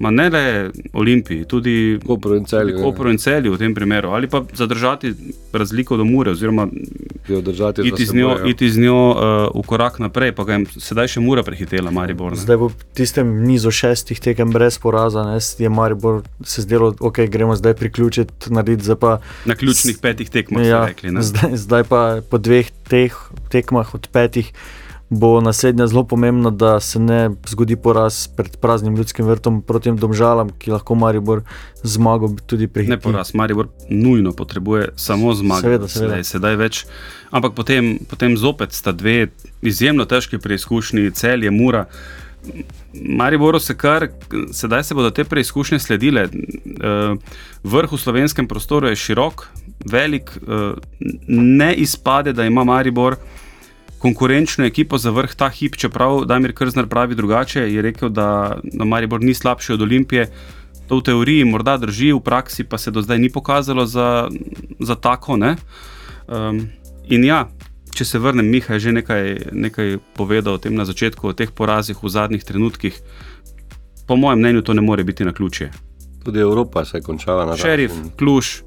uh, 0.00 0.10
ne 0.10 0.28
le 0.30 0.70
Olimpiji, 0.92 1.44
tudi 1.44 1.98
Koper 2.06 2.32
in 2.36 2.44
Celje, 2.44 2.74
ne. 2.76 2.82
Koperu 2.82 3.10
in 3.10 3.18
celju 3.18 3.54
v 3.54 3.58
tem 3.58 3.74
primeru, 3.74 4.10
ali 4.10 4.26
pa 4.28 4.42
zadržati 4.54 5.14
razliko 5.52 5.96
do 5.96 6.04
Mure, 6.04 6.30
oziroma 6.30 6.66
iti 7.84 8.06
z 8.06 8.14
njo, 8.14 8.36
iti 8.46 8.70
z 8.70 8.78
njo 8.78 9.10
uh, 9.10 9.16
v 9.54 9.66
korak 9.66 9.98
naprej, 9.98 10.32
pa 10.32 10.44
ga 10.44 10.58
je 10.58 10.66
sedaj 10.82 11.08
še 11.14 11.20
Mura 11.20 11.42
prehitela, 11.42 11.90
Maribor. 11.90 12.34
ne. 12.34 12.40
Zdaj 12.42 12.56
bo 12.58 12.68
v 12.68 12.76
tistem 12.98 13.30
nizu 13.46 13.70
šestih 13.70 14.20
tekem 14.20 14.50
brez 14.50 14.78
poraza, 14.82 15.22
ne, 15.22 15.38
je 15.38 15.68
Maribor 15.70 16.22
se 16.44 16.62
zdelo, 16.62 16.94
ok, 16.98 17.24
gremo 17.30 17.56
zdaj 17.56 17.74
priključiti, 17.78 18.50
narediti 18.50 18.90
zdaj 18.90 18.98
pa. 18.98 19.12
Na 19.46 19.54
ključnih 19.54 19.98
petih 20.02 20.30
tekmah, 20.30 20.66
ja, 20.66 20.68
Ja, 20.72 20.86
rekli. 20.86 21.12
Ne? 21.12 21.22
zdaj, 21.22 21.56
zdaj 21.56 21.84
pa 21.84 22.00
po 22.24 22.38
dveh 22.38 22.70
teh 22.88 23.12
tekmah 23.52 23.94
od 23.94 24.08
petih 24.12 24.52
bo 25.12 25.40
naslednja 25.40 25.86
zelo 25.86 26.04
pomembna, 26.04 26.50
da 26.50 26.80
se 26.80 26.98
ne 26.98 27.30
zgodi 27.48 27.76
poraz 27.76 28.26
pred 28.36 28.56
praznim 28.56 28.96
ljudskim 28.96 29.26
vrtom 29.26 29.60
proti 29.62 29.92
domžalam, 29.92 30.50
ki 30.58 30.72
lahko 30.72 30.94
Maribor 30.94 31.42
zmago 31.82 32.30
tudi 32.46 32.68
prihiti. 32.68 32.90
Ne 32.90 33.00
poraz, 33.00 33.34
Maribor 33.34 33.68
nujno 33.90 34.32
potrebuje 34.32 34.88
samo 34.96 35.34
zmago. 35.34 35.60
Seveda, 35.60 35.88
seveda. 35.88 36.14
Sedaj, 36.14 36.24
sedaj 36.24 36.56
več. 36.56 36.80
Ampak 37.30 37.52
potem, 37.52 37.98
potem 38.08 38.36
zopet 38.40 38.72
sta 38.72 38.92
dve 38.92 39.26
izjemno 39.62 40.08
težki 40.08 40.40
preizkušnji, 40.40 41.10
cel 41.10 41.44
je 41.44 41.52
mura. 41.52 41.84
Mariboru 42.94 43.60
se 43.60 43.76
kar, 43.76 44.08
sedaj 44.52 44.84
se 44.84 44.94
bodo 44.94 45.10
te 45.10 45.24
preizkušnje 45.28 45.78
sledile. 45.78 46.24
Eh, 46.24 47.36
vrh 47.64 47.92
v 47.92 48.00
slovenskem 48.00 48.48
prostoru 48.48 48.88
je 48.88 48.96
širok, 48.96 49.46
velik, 49.92 50.32
eh, 50.40 50.72
ne 51.28 51.74
izpade, 51.74 52.32
da 52.32 52.48
ima 52.48 52.64
Maribor 52.64 53.20
konkurenčno 54.02 54.66
ekipo 54.66 54.98
za 54.98 55.10
vrh 55.14 55.34
ta 55.38 55.48
hip, 55.48 55.76
čeprav 55.78 56.24
Damir 56.26 56.52
Krznar 56.58 56.88
pravi 56.90 57.14
drugače, 57.14 57.60
je 57.70 57.82
rekel, 57.82 58.10
da, 58.10 58.58
da 58.62 58.84
Maribor 58.84 59.22
ni 59.22 59.34
slabši 59.34 59.72
od 59.72 59.82
Olimpije. 59.82 60.26
To 60.90 60.98
v 60.98 61.06
teoriji 61.06 61.44
morda 61.46 61.76
drži, 61.78 62.10
v 62.12 62.20
praksi 62.20 62.64
pa 62.64 62.78
se 62.78 62.90
do 62.90 63.02
zdaj 63.02 63.18
ni 63.22 63.30
pokazalo 63.30 63.86
za, 63.86 64.28
za 64.80 64.94
tako. 64.94 65.38
Um, 65.38 66.58
in 67.06 67.24
ja, 67.24 67.46
če 67.94 68.04
se 68.04 68.18
vrnem, 68.18 68.50
Miha 68.50 68.74
je 68.74 68.88
že 68.88 68.92
nekaj, 68.98 69.36
nekaj 69.52 69.98
povedal 70.18 70.58
o 70.58 70.58
tem 70.58 70.74
na 70.74 70.84
začetku, 70.84 71.30
o 71.30 71.36
teh 71.36 71.54
porazih 71.54 72.02
v 72.02 72.10
zadnjih 72.10 72.44
trenutkih. 72.44 72.98
Po 74.08 74.18
mojem 74.18 74.42
mnenju 74.42 74.66
to 74.66 74.74
ne 74.74 74.82
more 74.82 75.04
biti 75.04 75.24
na 75.24 75.32
ključje. 75.32 75.70
Tudi 76.24 76.40
Evropa 76.40 76.84
se 76.84 76.98
je 76.98 77.06
končala 77.06 77.46
na. 77.46 77.56
Šerif, 77.56 77.94
Kluž, 78.18 78.62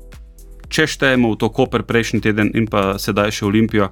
če 0.72 0.88
štejemo 0.88 1.34
v 1.34 1.39
to 1.44 1.51
Koper 1.51 1.84
prejšnji 1.84 2.24
teden 2.24 2.56
in 2.56 2.72
pa 2.72 2.96
sedaj 3.00 3.36
še 3.36 3.46
Olimpijo, 3.46 3.92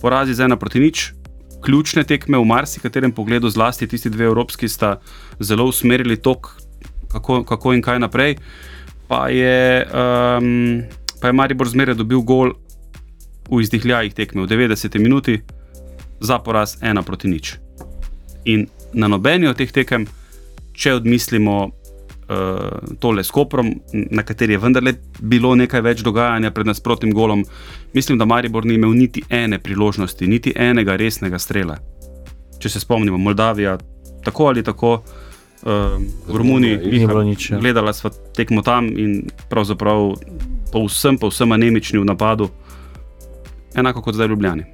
porazi 0.00 0.34
z 0.34 0.46
ena 0.46 0.56
proti 0.56 0.80
nič. 0.80 1.12
Ključne 1.64 2.04
tekme 2.06 2.38
v 2.38 2.46
marsikaterem 2.46 3.12
pogledu, 3.12 3.50
zlasti 3.50 3.86
tisti 3.86 4.10
dve 4.10 4.30
evropski, 4.30 4.68
sta 4.68 5.00
zelo 5.40 5.66
usmerili 5.66 6.16
tok, 6.16 6.54
kako, 7.10 7.42
kako 7.44 7.74
in 7.74 7.82
kaj 7.82 7.98
naprej. 7.98 8.38
Pa 9.08 9.28
je, 9.32 9.86
um, 9.88 10.82
pa 11.20 11.28
je 11.28 11.32
Maribor 11.32 11.68
zmeraj 11.68 11.98
dobil 11.98 12.20
gol 12.22 12.54
v 13.50 13.62
izdihljajih 13.64 14.14
tekme 14.14 14.44
v 14.44 14.50
90 14.50 14.98
minuti 15.00 15.40
za 16.20 16.38
poraz 16.38 16.76
ena 16.82 17.02
proti 17.02 17.28
nič. 17.28 17.56
In 18.44 18.68
na 18.92 19.08
nobeni 19.08 19.48
od 19.48 19.56
teh 19.56 19.72
tekem, 19.72 20.06
če 20.72 21.00
odmislimo 21.00 21.72
uh, 22.28 22.96
tole 22.98 23.24
s 23.24 23.30
Koprom, 23.30 23.72
na 23.92 24.22
kateri 24.22 24.52
je 24.52 24.58
vendarle 24.58 24.94
bilo 25.20 25.54
nekaj 25.54 25.80
več 25.80 26.02
dogajanja 26.06 26.50
pred 26.50 26.66
nasprotnim 26.66 27.14
golom, 27.14 27.44
mislim, 27.92 28.18
da 28.18 28.24
Maribor 28.24 28.66
ni 28.66 28.74
imel 28.74 28.92
niti 28.96 29.22
ene 29.30 29.58
priložnosti, 29.58 30.26
niti 30.26 30.52
enega 30.56 30.96
resnega 30.96 31.38
strela. 31.38 31.78
Če 32.58 32.68
se 32.68 32.80
spomnimo, 32.80 33.18
Moldavija, 33.18 33.78
tako 34.24 34.52
ali 34.52 34.62
tako. 34.62 35.00
Uh, 35.58 35.98
v 36.28 36.36
Romuniji 36.38 36.76
ni 36.78 37.06
bilo 37.06 37.22
nič. 37.26 37.50
Ja. 37.50 37.58
Gledala 37.58 37.90
sva 37.92 38.12
tekmo 38.36 38.62
tam 38.62 38.86
in 38.94 39.24
pravzaprav 39.50 40.12
povsem, 40.70 41.18
povsem 41.18 41.52
anemični 41.52 41.98
v 41.98 42.06
napadu, 42.06 42.46
enako 43.74 44.04
kot 44.06 44.14
zdaj 44.14 44.30
v 44.30 44.36
Ljubljani. 44.36 44.68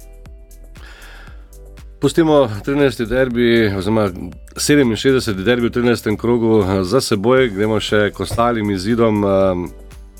Pustimo 2.05 2.49
13. 2.65 3.05
derbi, 3.05 3.73
oziroma 3.77 4.09
67. 4.55 5.43
derbi 5.43 5.67
v 5.67 5.71
13. 5.71 6.17
krogu 6.17 6.63
za 6.83 7.01
seboj, 7.01 7.49
gremo 7.49 7.79
še 7.81 8.11
k 8.13 8.21
ostalim 8.21 8.69
izidom. 8.69 9.23
Um, 9.25 9.63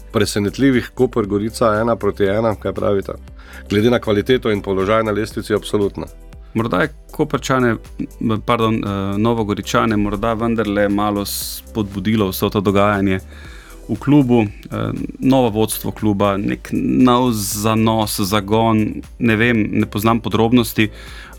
presenetljivih, 0.10 0.88
Koper, 0.98 1.28
Gorica, 1.30 1.76
ena 1.78 1.94
proti 1.96 2.26
ena, 2.26 2.56
kaj 2.58 2.74
pravite? 2.74 3.14
Glede 3.70 3.92
na 3.94 4.00
kvaliteto 4.02 4.50
in 4.50 4.64
položaj 4.66 5.04
na 5.06 5.14
lestvici, 5.14 5.54
absolutno. 5.54 6.10
Morda 6.58 6.80
je 6.82 6.90
Koperčane, 7.12 7.76
pardon, 8.46 8.82
uh, 8.82 9.20
Novogoričane, 9.22 9.98
morda 9.98 10.34
vendarle 10.34 10.88
malo 10.90 11.26
spodbudilo 11.30 12.32
vse 12.32 12.50
to 12.50 12.64
dogajanje 12.66 13.20
v 13.86 13.96
klubu, 14.02 14.48
novo 15.20 15.50
vodstvo 15.50 15.92
kluba, 15.92 16.38
nek 16.42 16.70
nov 16.74 17.30
zanos, 17.38 18.18
zagon, 18.18 19.04
ne 19.20 19.36
vem, 19.38 19.60
ne 19.78 19.86
poznam 19.86 20.24
podrobnosti, 20.26 20.90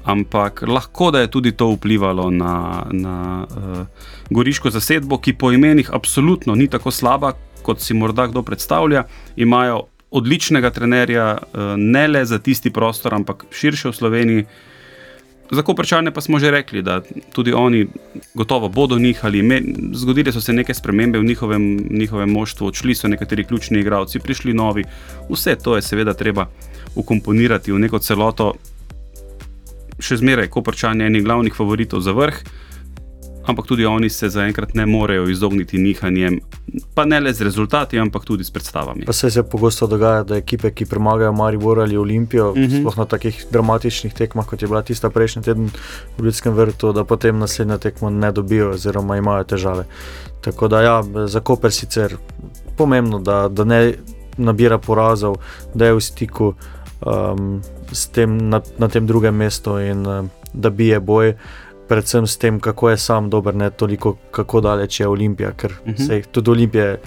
ampak 0.07 0.63
lahko 0.63 1.11
da 1.11 1.21
je 1.21 1.31
tudi 1.31 1.53
to 1.53 1.73
vplivalo 1.75 2.31
na, 2.31 2.87
na 2.91 3.47
uh, 3.51 3.87
goriško 4.31 4.71
zasedbo, 4.71 5.19
ki 5.19 5.35
po 5.35 5.51
imenih 5.53 5.91
absolutno 5.93 6.55
ni 6.55 6.69
tako 6.71 6.91
slaba, 6.91 7.33
kot 7.67 7.83
si 7.83 7.95
morda 7.95 8.29
kdo 8.31 8.43
predstavlja. 8.47 9.05
Imajo 9.37 9.83
odličnega 10.11 10.71
trenerja, 10.71 11.27
uh, 11.35 11.75
ne 11.77 12.07
le 12.09 12.25
za 12.25 12.39
tisti 12.39 12.71
prostor, 12.71 13.15
ampak 13.15 13.45
širše 13.51 13.91
v 13.91 13.99
Sloveniji. 13.99 14.47
Za 15.51 15.63
koprčane 15.63 16.11
pa 16.11 16.21
smo 16.21 16.39
že 16.39 16.51
rekli, 16.51 16.83
da 16.83 17.01
tudi 17.33 17.53
oni 17.53 17.87
gotovo 18.35 18.69
bodo 18.69 18.99
nihali. 18.99 19.43
Zgodile 19.93 20.33
so 20.33 20.41
se 20.41 20.53
neke 20.53 20.75
spremembe 20.75 21.19
v 21.19 21.25
njihovem, 21.25 21.67
njihovem 21.91 22.31
moštvu, 22.31 22.67
odšli 22.67 22.95
so 22.95 23.09
nekateri 23.09 23.45
ključni 23.45 23.81
igralci, 23.81 24.19
prišli 24.19 24.55
novi. 24.55 24.85
Vse 25.31 25.57
to 25.57 25.77
je 25.77 25.83
seveda 25.83 26.15
treba 26.15 26.47
ukomponirati 26.95 27.73
v 27.73 27.79
neko 27.79 27.99
celoto, 27.99 28.55
še 29.99 30.17
zmeraj 30.21 30.51
koprčanje 30.53 31.07
enih 31.07 31.25
glavnih 31.25 31.55
favoritov 31.55 32.01
za 32.01 32.13
vrh, 32.13 32.41
ampak 33.47 33.67
tudi 33.67 33.87
oni 33.87 34.11
se 34.11 34.29
zaenkrat 34.29 34.75
ne 34.75 34.87
morejo 34.87 35.29
izogniti 35.29 35.79
nihanjem, 35.79 36.41
pa 36.95 37.05
ne 37.05 37.21
le 37.21 37.33
z 37.33 37.47
rezultati, 37.47 37.99
ampak 37.99 38.25
tudi 38.25 38.45
s 38.45 38.51
predstavami. 38.51 39.07
Pa 39.07 39.13
se 39.13 39.31
se 39.31 39.43
pogosto 39.43 39.87
dogaja, 39.87 40.23
da 40.23 40.37
ekipe, 40.37 40.71
ki 40.71 40.87
premagajo 40.87 41.33
Maribor 41.33 41.81
ali 41.81 41.97
Olimpijo, 41.97 42.51
uh 42.51 42.59
mhm. 42.59 42.67
-huh. 42.67 42.81
sploh 42.81 42.99
na 42.99 43.05
takih 43.05 43.47
dramatičnih 43.51 44.15
tekmah, 44.15 44.47
kot 44.47 44.63
je 44.63 44.69
bila 44.69 44.83
tista 44.83 45.11
prejšnji 45.11 45.43
teden 45.43 45.71
v 46.19 46.25
Ljudskem 46.25 46.55
vrtu, 46.55 46.93
da 46.93 47.05
potem 47.05 47.39
naslednjo 47.39 47.79
tekmo 47.79 48.11
ne 48.11 48.33
dobijo 48.33 48.71
oziroma 48.71 49.17
imajo 49.17 49.45
težave. 49.45 49.85
Tako 50.41 50.69
da 50.69 50.83
ja, 50.83 51.03
za 51.27 51.41
Koper 51.41 51.73
sicer 51.73 52.17
pomembno, 52.77 53.19
da, 53.19 53.49
da 53.49 53.65
ne 53.65 53.95
nabira 54.37 54.79
porazov, 54.79 55.37
da 55.75 55.87
je 55.87 55.95
v 55.95 56.01
stiku 56.01 56.55
um, 57.01 57.63
tem, 58.13 58.39
na, 58.49 58.61
na 58.79 58.89
tem 58.89 59.07
drugem 59.07 59.35
mestu 59.35 59.79
in 59.79 60.07
uh, 60.07 60.27
da 60.53 60.71
bije 60.71 61.01
boj, 61.01 61.35
predvsem 61.89 62.27
s 62.27 62.39
tem, 62.39 62.61
kako 62.61 62.91
je 62.91 62.97
sam 62.97 63.31
dober, 63.31 63.55
ne 63.55 63.71
toliko, 63.71 64.17
kako 64.31 64.61
daleč 64.61 65.01
je 65.01 65.09
Olimpija, 65.09 65.53
ker 65.53 65.73
uh. 65.73 65.93
-huh. 65.93 66.07
se 66.07 66.23
tudi 66.33 66.51
Olimpije. 66.51 67.01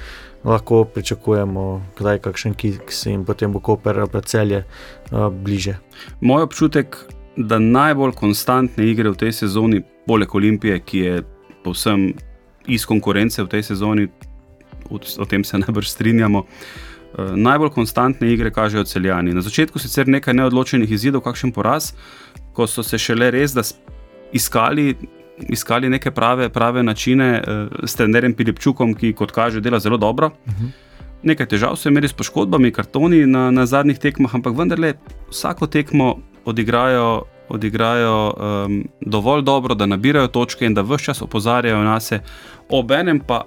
Lahko 0.43 0.85
pričakujemo, 0.85 1.85
da 1.99 2.11
je 2.11 2.19
kakšen 2.19 2.53
kiks 2.53 3.05
in 3.05 3.25
potem 3.25 3.51
bo 3.51 3.59
Koper 3.59 3.99
ali 3.99 4.21
celje 4.25 4.63
uh, 5.11 5.27
bliže. 5.27 5.75
Moj 6.21 6.43
občutek, 6.43 6.97
da 7.35 7.59
najbolj 7.59 8.11
konstantne 8.11 8.85
igre 8.87 9.09
v 9.09 9.15
tej 9.15 9.31
sezoni, 9.31 9.81
poleg 10.07 10.35
Olimpije, 10.35 10.79
ki 10.79 10.99
je 10.99 11.23
povsem 11.63 12.13
iz 12.67 12.85
konkurence 12.85 13.43
v 13.43 13.47
tej 13.47 13.63
sezoni, 13.63 14.07
o 15.19 15.25
tem 15.25 15.43
se 15.43 15.57
najbrž 15.57 15.87
strinjamo, 15.87 16.39
uh, 16.39 16.45
Eh, 16.45 16.88
najbolj 17.35 17.69
konstantne 17.69 18.33
igre 18.33 18.51
kažejo 18.51 18.83
celjani. 18.83 19.33
Na 19.33 19.41
začetku 19.41 19.79
sicer 19.79 20.07
nekaj 20.07 20.33
neodločenih 20.33 20.91
izidov, 20.91 21.23
kakšen 21.25 21.51
poraz, 21.51 21.93
ko 22.53 22.67
so 22.67 22.83
se 22.83 22.97
šele 22.97 23.31
res 23.31 23.55
iskali, 24.33 24.95
iskali 25.49 25.89
neke 25.89 26.11
prave, 26.11 26.49
prave 26.49 26.83
načine 26.83 27.31
uh, 27.39 27.81
s 27.83 27.95
trenerjem 27.95 28.33
Pilipčukom, 28.33 28.93
ki 28.93 29.13
kot 29.13 29.31
kaže 29.31 29.61
dela 29.61 29.79
zelo 29.79 29.97
dobro. 29.97 30.31
Uh 30.45 30.53
mhm. 30.53 30.65
-huh. 30.65 30.87
Nekaj 31.23 31.45
težav 31.51 31.75
so 31.75 31.89
imeli 31.89 32.07
s 32.07 32.13
poškodbami, 32.13 32.71
kartoni 32.71 33.25
na, 33.27 33.51
na 33.51 33.65
zadnjih 33.65 33.99
tekmah, 33.99 34.35
ampak 34.35 34.55
vendarle 34.57 34.93
vsako 35.29 35.67
tekmo 35.67 36.15
odigrajo. 36.45 37.23
Odigrajo 37.49 38.33
um, 38.37 38.87
dovolj 39.01 39.41
dobro, 39.41 39.75
da 39.75 39.85
nabirajo 39.85 40.27
točke 40.27 40.65
in 40.65 40.73
da 40.73 40.81
vse 40.81 41.03
čas 41.03 41.21
opozarjajo 41.21 41.83
na 41.83 41.99
sebe, 41.99 42.23
obenem 42.69 43.19
pa 43.19 43.41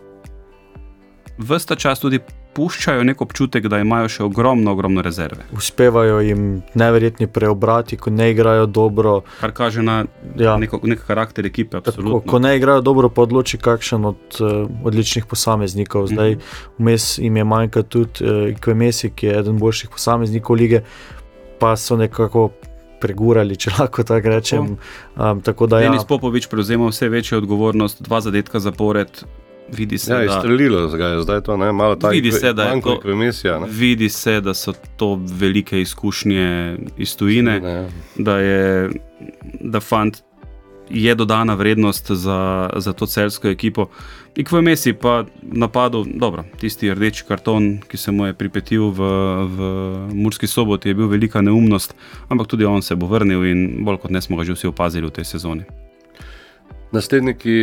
vse 1.39 1.77
čas 1.77 2.01
tudi 2.01 2.19
puščajo 2.53 3.05
nek 3.05 3.21
občutek, 3.25 3.67
da 3.71 3.81
imajo 3.83 4.09
še 4.13 4.25
ogromno, 4.27 4.73
ogromno 4.73 5.03
rezerve. 5.05 5.47
Uspevajo 5.57 6.21
jim 6.25 6.47
neverjetni 6.79 7.29
preobrati, 7.33 7.97
ko 7.97 8.13
ne 8.13 8.31
igrajo 8.33 8.67
dobro. 8.67 9.15
Kar 9.41 9.55
kaže 9.57 9.85
na 9.85 10.03
ja. 10.39 10.57
neko, 10.61 10.83
nek 10.89 11.05
karakter 11.07 11.49
ekipe. 11.49 11.81
Ko, 11.83 12.21
ko 12.27 12.43
ne 12.43 12.55
igrajo 12.59 12.85
dobro, 12.85 13.11
pa 13.13 13.25
odloči 13.27 13.61
kakšen 13.63 14.09
od 14.13 14.41
uh, 14.41 14.51
odličnih 14.85 15.29
posameznikov. 15.31 16.11
Zdaj, 16.13 16.35
mm 16.35 16.39
-hmm. 16.39 16.75
vmes 16.79 17.19
jim 17.19 17.37
je 17.37 17.45
manjka 17.45 17.83
tudi 17.83 18.25
uh, 18.25 18.51
eh, 18.51 18.55
Kvemesi, 18.61 19.11
ki 19.11 19.27
je 19.27 19.39
eden 19.39 19.59
boljših 19.59 19.91
posameznikov 19.91 20.57
lige, 20.57 20.83
pa 21.59 21.77
so 21.77 21.97
nekako. 21.97 22.51
Pregurali, 23.03 23.57
če 23.59 23.71
lahko 23.79 24.05
tako 24.07 24.29
rečem. 24.29 24.77
Um, 25.19 25.41
tako 25.43 25.67
da, 25.67 25.81
Denis 25.83 26.05
ja. 26.05 26.07
Popovič 26.07 26.47
prevzema 26.47 26.87
vse 26.87 27.09
večjo 27.09 27.39
odgovornost, 27.39 28.03
dva 28.03 28.21
zadetka 28.21 28.61
zapored, 28.61 29.25
vidi 29.73 29.99
se, 29.99 30.13
ja, 30.13 30.17
da 30.17 30.23
je 30.23 30.39
streljilo, 30.39 30.89
zdaj 31.23 31.37
je 31.37 31.43
to 31.43 31.57
ne, 31.57 31.73
malo 31.73 31.97
tako. 31.97 32.13
Vidi, 32.13 32.31
ja, 33.45 33.59
vidi 33.69 34.09
se, 34.09 34.41
da 34.41 34.55
so 34.55 34.73
to 34.97 35.21
velike 35.39 35.81
izkušnje 35.81 36.77
iz 36.97 37.17
tujine, 37.17 37.61
ne. 37.61 37.71
Ja. 37.71 37.89
da 38.17 38.39
je 38.39 38.91
da 39.61 39.81
fant 39.81 40.23
je 40.91 41.15
dodana 41.15 41.55
vrednost 41.55 42.11
za, 42.11 42.71
za 42.77 42.93
to 42.93 43.07
celsko 43.07 43.49
ekipo. 43.49 43.87
In 44.37 44.45
v 44.51 44.63
Mesi 44.63 44.93
pa 44.93 45.25
napadu, 45.43 46.05
dobro, 46.15 46.45
tisti 46.61 46.95
rdeči 46.95 47.25
karton, 47.29 47.79
ki 47.89 47.97
se 47.97 48.13
mu 48.13 48.27
je 48.27 48.35
pripetil 48.35 48.91
v, 48.91 49.01
v 49.47 49.59
Murski 50.15 50.47
soboti, 50.47 50.89
je 50.89 50.95
bil 50.95 51.09
velika 51.09 51.41
neumnost, 51.41 51.95
ampak 52.29 52.47
tudi 52.47 52.65
on 52.65 52.83
se 52.83 52.97
bo 52.97 53.07
vrnil 53.07 53.45
in 53.45 53.85
bolj 53.85 53.99
kot 54.05 54.11
ne 54.11 54.23
smo 54.23 54.37
ga 54.37 54.45
že 54.45 54.57
vsi 54.57 54.67
opazili 54.67 55.07
v 55.07 55.17
tej 55.21 55.25
sezoni. 55.25 55.65
Nasledniki, 56.93 57.57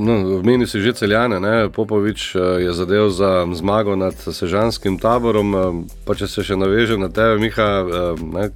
no, 0.00 0.40
meni 0.40 0.66
si 0.66 0.80
že 0.80 0.94
celjane, 0.96 1.40
ne? 1.40 1.68
Popovič 1.68 2.32
eh, 2.34 2.40
je 2.64 2.72
zadev 2.72 3.10
za 3.12 3.44
zmago 3.52 3.96
nad 3.96 4.16
sežanskim 4.16 4.98
taborom. 4.98 5.54
eh, 5.54 5.60
Pa 6.08 6.16
če 6.16 6.28
se 6.28 6.40
še 6.40 6.56
navežem 6.56 7.00
na 7.00 7.12
tebe, 7.12 7.36
Miha, 7.36 7.70
eh, 7.84 8.24
ne? 8.32 8.50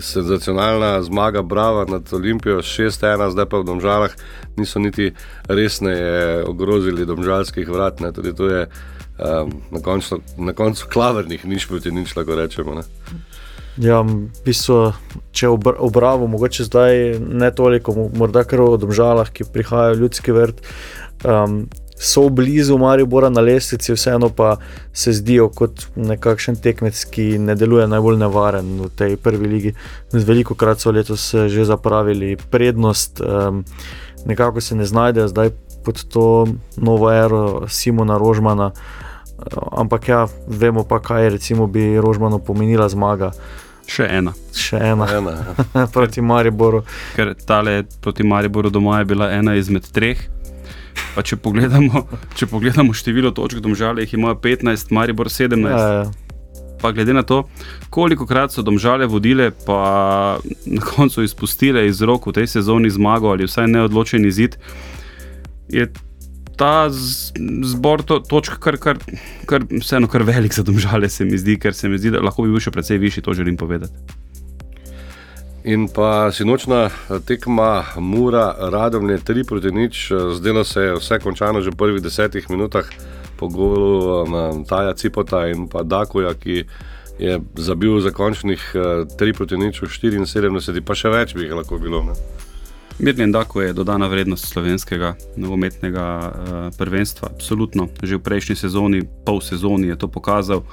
senzacionalna 0.00 1.02
zmaga, 1.02 1.42
brava 1.42 1.86
nad 1.88 2.02
Olimpijo, 2.12 2.58
6-1, 2.60 3.30
zdaj 3.30 3.46
pa 3.46 3.62
v 3.62 3.64
Domžalah 3.64 4.12
niso 4.58 4.82
niti 4.82 5.14
resneje 5.48 6.44
ogrozili 6.44 7.06
domžalskih 7.06 7.68
vrat. 7.68 8.00
Ne? 8.00 8.12
Tudi 8.12 8.34
to 8.36 8.50
je 8.50 8.66
um, 8.66 9.54
na, 9.70 9.80
končno, 9.80 10.18
na 10.36 10.52
koncu 10.52 10.86
klavernih, 10.92 11.46
nič 11.46 11.70
proti 11.70 11.94
nič, 11.94 12.16
lahko 12.16 12.36
rečemo. 12.36 12.74
Ne? 12.74 12.84
Ja, 13.78 14.00
v 14.02 14.26
bistvu, 14.42 14.92
če 15.30 15.52
obr 15.54 15.76
obravo, 15.78 16.26
mogoče 16.26 16.64
zdaj 16.66 17.18
ne 17.22 17.50
toliko, 17.54 17.92
mo- 17.94 18.08
morda 18.10 18.42
kar 18.42 18.64
v 18.64 18.78
državah, 18.82 19.30
ki 19.30 19.46
prihajajo 19.54 20.00
ljudski 20.00 20.34
vrt, 20.34 20.62
um, 21.22 21.68
so 21.94 22.28
blizu 22.28 22.78
Maribora 22.78 23.30
na 23.30 23.40
lestvici, 23.40 23.92
vseeno 23.94 24.30
pa 24.34 24.56
se 24.92 25.12
zdijo 25.12 25.48
kot 25.54 25.86
nekakšen 25.96 26.58
tekmec, 26.62 27.04
ki 27.10 27.38
ne 27.38 27.54
deluje 27.54 27.86
najbolj 27.90 28.18
nevaren 28.18 28.72
v 28.82 28.90
tej 28.98 29.16
prvi 29.16 29.46
ligi. 29.46 29.72
Veliko 30.12 30.54
krat 30.58 30.80
so 30.82 30.90
letos 30.90 31.34
že 31.34 31.64
zapravili 31.64 32.36
prednost, 32.50 33.20
um, 33.20 33.64
nekako 34.26 34.60
se 34.60 34.74
ne 34.74 34.86
znajdejo 34.86 35.28
zdaj 35.28 35.50
pod 35.84 36.02
to 36.10 36.46
novo 36.76 37.10
ero 37.12 37.68
Simona 37.68 38.18
Rožmana. 38.18 38.72
Ampak 39.70 40.08
ja, 40.08 40.26
vemo 40.46 40.82
pa, 40.82 40.98
kaj 40.98 41.30
recimo 41.30 41.66
bi 41.66 41.94
Rožmanu 42.00 42.38
pomenila 42.38 42.88
zmaga. 42.88 43.30
Še 43.88 44.06
ena. 44.18 44.34
Še 44.52 44.80
ena 44.92 45.06
Ena, 45.16 45.34
ja. 45.40 45.86
proti 45.94 46.20
Mariboru. 46.20 46.82
Ker 47.16 47.32
tale 47.48 47.82
proti 48.04 48.26
Mariboru 48.26 48.70
doma 48.70 49.00
je 49.00 49.08
bila 49.14 49.30
ena 49.32 49.56
izmed 49.56 49.88
treh. 49.94 50.20
Pa 51.14 51.24
če 51.24 51.38
pogledamo, 51.40 52.04
če 52.38 52.50
pogledamo 52.50 52.96
število 52.96 53.32
točk, 53.36 53.62
domžale 53.64 54.04
jih 54.04 54.16
ima 54.18 54.34
15, 54.36 54.92
Maribor 54.94 55.32
17. 55.32 55.72
Ja, 55.72 55.86
ja. 56.02 56.08
Pa 56.78 56.92
glede 56.94 57.14
na 57.16 57.24
to, 57.26 57.40
koliko 57.90 58.26
krat 58.28 58.54
so 58.54 58.62
domžale 58.62 59.08
vodile, 59.10 59.48
pa 59.66 60.38
na 60.62 60.82
koncu 60.84 61.24
izpustile 61.26 61.88
iz 61.88 62.04
rok 62.06 62.28
v 62.28 62.36
tej 62.36 62.46
sezoni 62.52 62.92
zmago 62.94 63.32
ali 63.32 63.48
vsaj 63.48 63.66
neodločen 63.72 64.28
izid, 64.28 64.54
je 65.72 65.88
ta 66.58 66.88
zbor 66.90 68.02
to, 68.02 68.18
točk 68.20 68.58
kar, 68.62 68.76
kar, 68.82 68.98
kar, 69.46 69.66
vseeno 69.70 70.10
kar 70.10 70.24
velik 70.26 70.54
za 70.54 70.64
domžale, 70.66 71.08
se 71.08 71.24
mi 71.24 71.38
zdi, 71.38 71.58
ker 71.62 71.74
se 71.74 71.88
mi 71.88 71.98
zdi, 71.98 72.10
da 72.14 72.22
lahko 72.24 72.42
bi 72.42 72.50
bil 72.50 72.62
še 72.62 72.74
precej 72.74 72.98
višji, 72.98 73.22
to 73.22 73.36
želim 73.38 73.56
povedati. 73.56 73.94
In 75.68 75.88
pa 75.92 76.30
sinočna 76.32 76.88
tekma 77.26 77.84
Mura, 78.00 78.54
Radomlje 78.72 79.18
3 79.18 79.46
proti 79.46 79.72
nič, 79.74 80.08
zdelo 80.34 80.64
se 80.64 80.80
je 80.80 80.94
vse 80.96 81.18
končano 81.22 81.60
že 81.60 81.70
v 81.70 81.76
prvih 81.76 82.02
desetih 82.02 82.46
minutah 82.50 82.86
po 83.36 83.48
golu 83.48 84.22
um, 84.22 84.64
Taja 84.64 84.94
Cipota 84.94 85.46
in 85.46 85.68
pa 85.68 85.82
Dakuja, 85.82 86.34
ki 86.34 86.64
je 87.18 87.40
zabil 87.54 88.00
za 88.00 88.10
končnih 88.10 88.62
3 88.74 89.36
proti 89.36 89.58
nič 89.58 89.82
v 89.82 89.90
74, 89.90 90.82
pa 90.82 90.94
še 90.94 91.10
več 91.10 91.34
bi 91.34 91.46
jih 91.46 91.54
lahko 91.58 91.78
bilo. 91.78 92.02
Ne? 92.06 92.14
Mirjen 92.98 93.32
Dako 93.32 93.62
je 93.62 93.72
dodana 93.72 94.06
vrednost 94.06 94.46
slovenskega 94.46 95.14
nogometnega 95.36 96.06
uh, 96.18 96.76
prvenstva. 96.78 97.28
Absolutno. 97.34 97.88
Že 98.02 98.16
v 98.16 98.22
prejšnji 98.22 98.56
sezoni, 98.56 99.02
pol 99.24 99.40
sezoni 99.40 99.88
je 99.88 99.96
to 99.98 100.08
pokazal, 100.08 100.64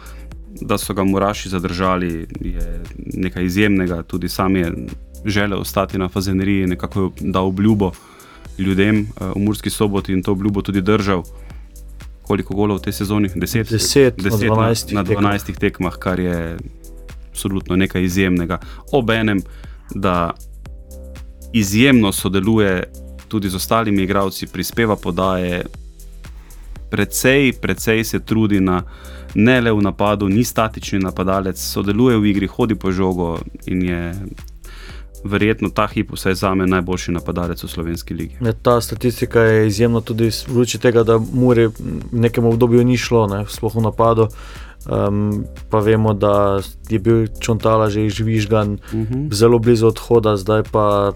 da 0.62 0.77
so 0.77 0.94
ga 0.94 1.03
Muraši 1.03 1.50
zadržali, 1.50 2.25
je 2.41 2.82
nekaj 2.98 3.46
izjemnega. 3.46 4.03
Tudi 4.03 4.29
sam 4.29 4.55
je 4.55 4.74
želel 5.25 5.59
ostati 5.61 5.98
na 5.98 6.09
Fazeneriji, 6.09 6.68
nekako 6.68 7.01
je 7.01 7.09
dal 7.31 7.48
obljubo 7.48 7.92
ljudem 8.57 9.01
uh, 9.01 9.35
v 9.35 9.40
Murski 9.40 9.70
soboti 9.70 10.14
in 10.14 10.24
to 10.24 10.31
obljubo 10.31 10.61
tudi 10.61 10.81
držal. 10.81 11.24
Koliko 12.22 12.55
golov 12.55 12.77
v 12.77 12.90
tej 12.90 12.94
sezoni? 12.94 13.29
Deset, 13.35 13.70
Deset 13.70 14.18
na 14.18 14.24
Deset 14.24 14.50
12 14.50 14.94
na, 14.94 15.01
na 15.01 15.07
tekmah. 15.07 15.33
12 15.38 15.59
tekmah, 15.59 15.98
kar 15.98 16.20
je 16.20 16.57
absolutno 17.29 17.75
nekaj 17.75 18.03
izjemnega. 18.03 18.57
Obenem, 18.92 19.42
da 19.94 20.33
izjemno 21.55 22.11
sodeluje 22.11 22.83
tudi 23.27 23.50
z 23.50 23.55
ostalimi 23.55 24.03
igralci, 24.03 24.48
prispeva 24.48 24.96
podaje, 24.96 25.65
precej, 26.89 27.53
precej 27.61 28.03
se 28.03 28.20
trudi 28.20 28.59
na 28.59 28.83
ne 29.35 29.61
le 29.61 29.72
v 29.72 29.81
napadu, 29.81 30.27
ni 30.29 30.44
statični 30.44 31.00
napadalec, 31.00 31.59
sodeluje 31.59 32.18
v 32.18 32.25
igri, 32.25 32.48
hodi 32.48 32.75
po 32.75 32.91
žogo 32.91 33.37
in 33.65 33.83
je 33.83 34.13
verjetno 35.24 35.70
ta 35.70 35.87
hip, 35.87 36.11
vsaj 36.11 36.35
za 36.35 36.53
me, 36.55 36.68
najboljši 36.68 37.11
napadalec 37.11 37.63
v 37.63 37.68
slovenski 37.68 38.13
ligi. 38.13 38.35
Ja, 38.41 38.53
Ta 38.53 38.81
statistika 38.81 39.41
je 39.41 39.68
izjemna 39.68 40.01
tudi 40.01 40.29
v 40.29 40.57
luči 40.57 40.77
tega, 40.77 41.03
da 41.03 41.18
Muri 41.18 41.68
v 41.68 41.74
nekem 42.11 42.46
obdobju 42.46 42.83
ni 42.83 42.98
šlo, 42.98 43.27
ne, 43.27 43.46
sploh 43.50 43.75
v 43.75 43.81
napadu. 43.81 44.27
Um, 44.85 45.46
pa 45.70 45.79
vemo, 45.79 46.13
da 46.13 46.61
je 46.89 47.00
bil 47.00 47.27
Čontala 47.39 47.89
že 47.89 48.05
izvižgan, 48.05 48.77
Uh 48.94 49.00
-huh. 49.00 49.33
zelo 49.33 49.59
blizu 49.59 49.87
odhoda, 49.87 50.37
zdaj 50.37 50.63
pa 50.72 51.13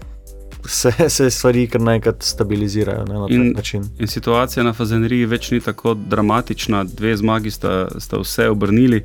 se, 0.66 0.92
se 1.08 1.30
stvari 1.30 1.66
kar 1.66 1.80
naenkrat 1.80 2.22
stabilizirajo 2.22 3.04
ne, 3.04 3.14
na 3.14 3.26
In- 3.28 3.48
tak 3.48 3.56
način. 3.56 3.84
In 3.98 4.06
situacija 4.06 4.64
na 4.64 4.72
Fazeneriji 4.72 5.26
več 5.26 5.50
ni 5.50 5.60
tako 5.60 5.94
dramatična, 5.94 6.84
dve 6.84 7.16
zmagi 7.16 7.50
sta, 7.50 7.88
sta 7.98 8.18
vse 8.18 8.48
obrnili, 8.50 9.04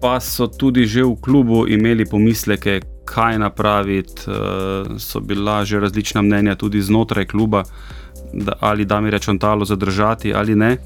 pa 0.00 0.20
so 0.20 0.46
tudi 0.46 0.86
že 0.86 1.02
v 1.02 1.16
klubu 1.20 1.66
imeli 1.68 2.06
pomisleke, 2.06 2.80
kaj 3.04 3.38
napraviti. 3.38 4.22
Uh, 4.26 4.98
so 4.98 5.20
bila 5.20 5.64
že 5.64 5.80
različna 5.80 6.22
mnenja 6.22 6.54
tudi 6.54 6.82
znotraj 6.82 7.26
kluba, 7.26 7.62
da, 8.32 8.52
ali 8.60 8.84
da 8.84 9.00
mi 9.00 9.10
rečem 9.10 9.38
talo 9.38 9.64
zadržati 9.64 10.34
ali 10.34 10.54
ne. 10.54 10.76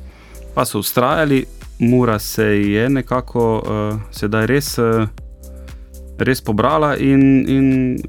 Pa 0.54 0.64
so 0.64 0.78
ustrajali, 0.78 1.44
Mura 1.78 2.18
se 2.18 2.44
je 2.44 2.88
nekako 2.88 3.58
uh, 3.58 4.00
sedaj 4.10 4.46
res. 4.46 4.78
Uh, 4.78 5.08
Res 6.18 6.42
pobrala, 6.44 6.96
in, 6.96 7.22
in 7.48 7.66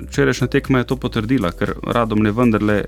včerajšnja 0.09 0.47
tekma 0.47 0.83
je 0.83 0.89
to 0.91 0.97
potrdila, 0.99 1.53
ker 1.55 1.75
radom 1.87 2.23
ne 2.23 2.31
vendarle 2.35 2.83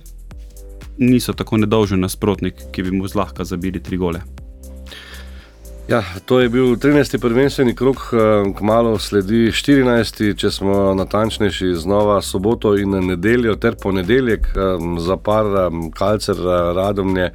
niso 0.98 1.34
tako 1.34 1.58
nedolžen 1.58 2.04
nasprotnik, 2.04 2.68
ki 2.72 2.84
bi 2.84 2.92
mu 2.96 3.08
zlahka 3.08 3.44
zabili 3.44 3.84
tri 3.84 3.98
gole. 3.98 4.22
Ja, 5.88 6.02
to 6.26 6.40
je 6.40 6.50
bil 6.50 6.76
13. 6.82 7.20
prvenstveni 7.22 7.76
krok, 7.76 8.10
kmalo 8.58 8.98
sledi 9.00 9.52
14. 9.54 10.34
če 10.34 10.50
smo 10.52 10.96
natančnejši, 10.98 11.76
znova 11.78 12.22
soboto 12.26 12.74
in 12.78 12.98
nedeljo, 13.06 13.54
ter 13.56 13.78
ponedeljek 13.82 14.48
za 15.00 15.18
par 15.18 15.46
kalcer, 15.94 16.36
eh, 16.36 16.74
radomlje, 16.74 17.30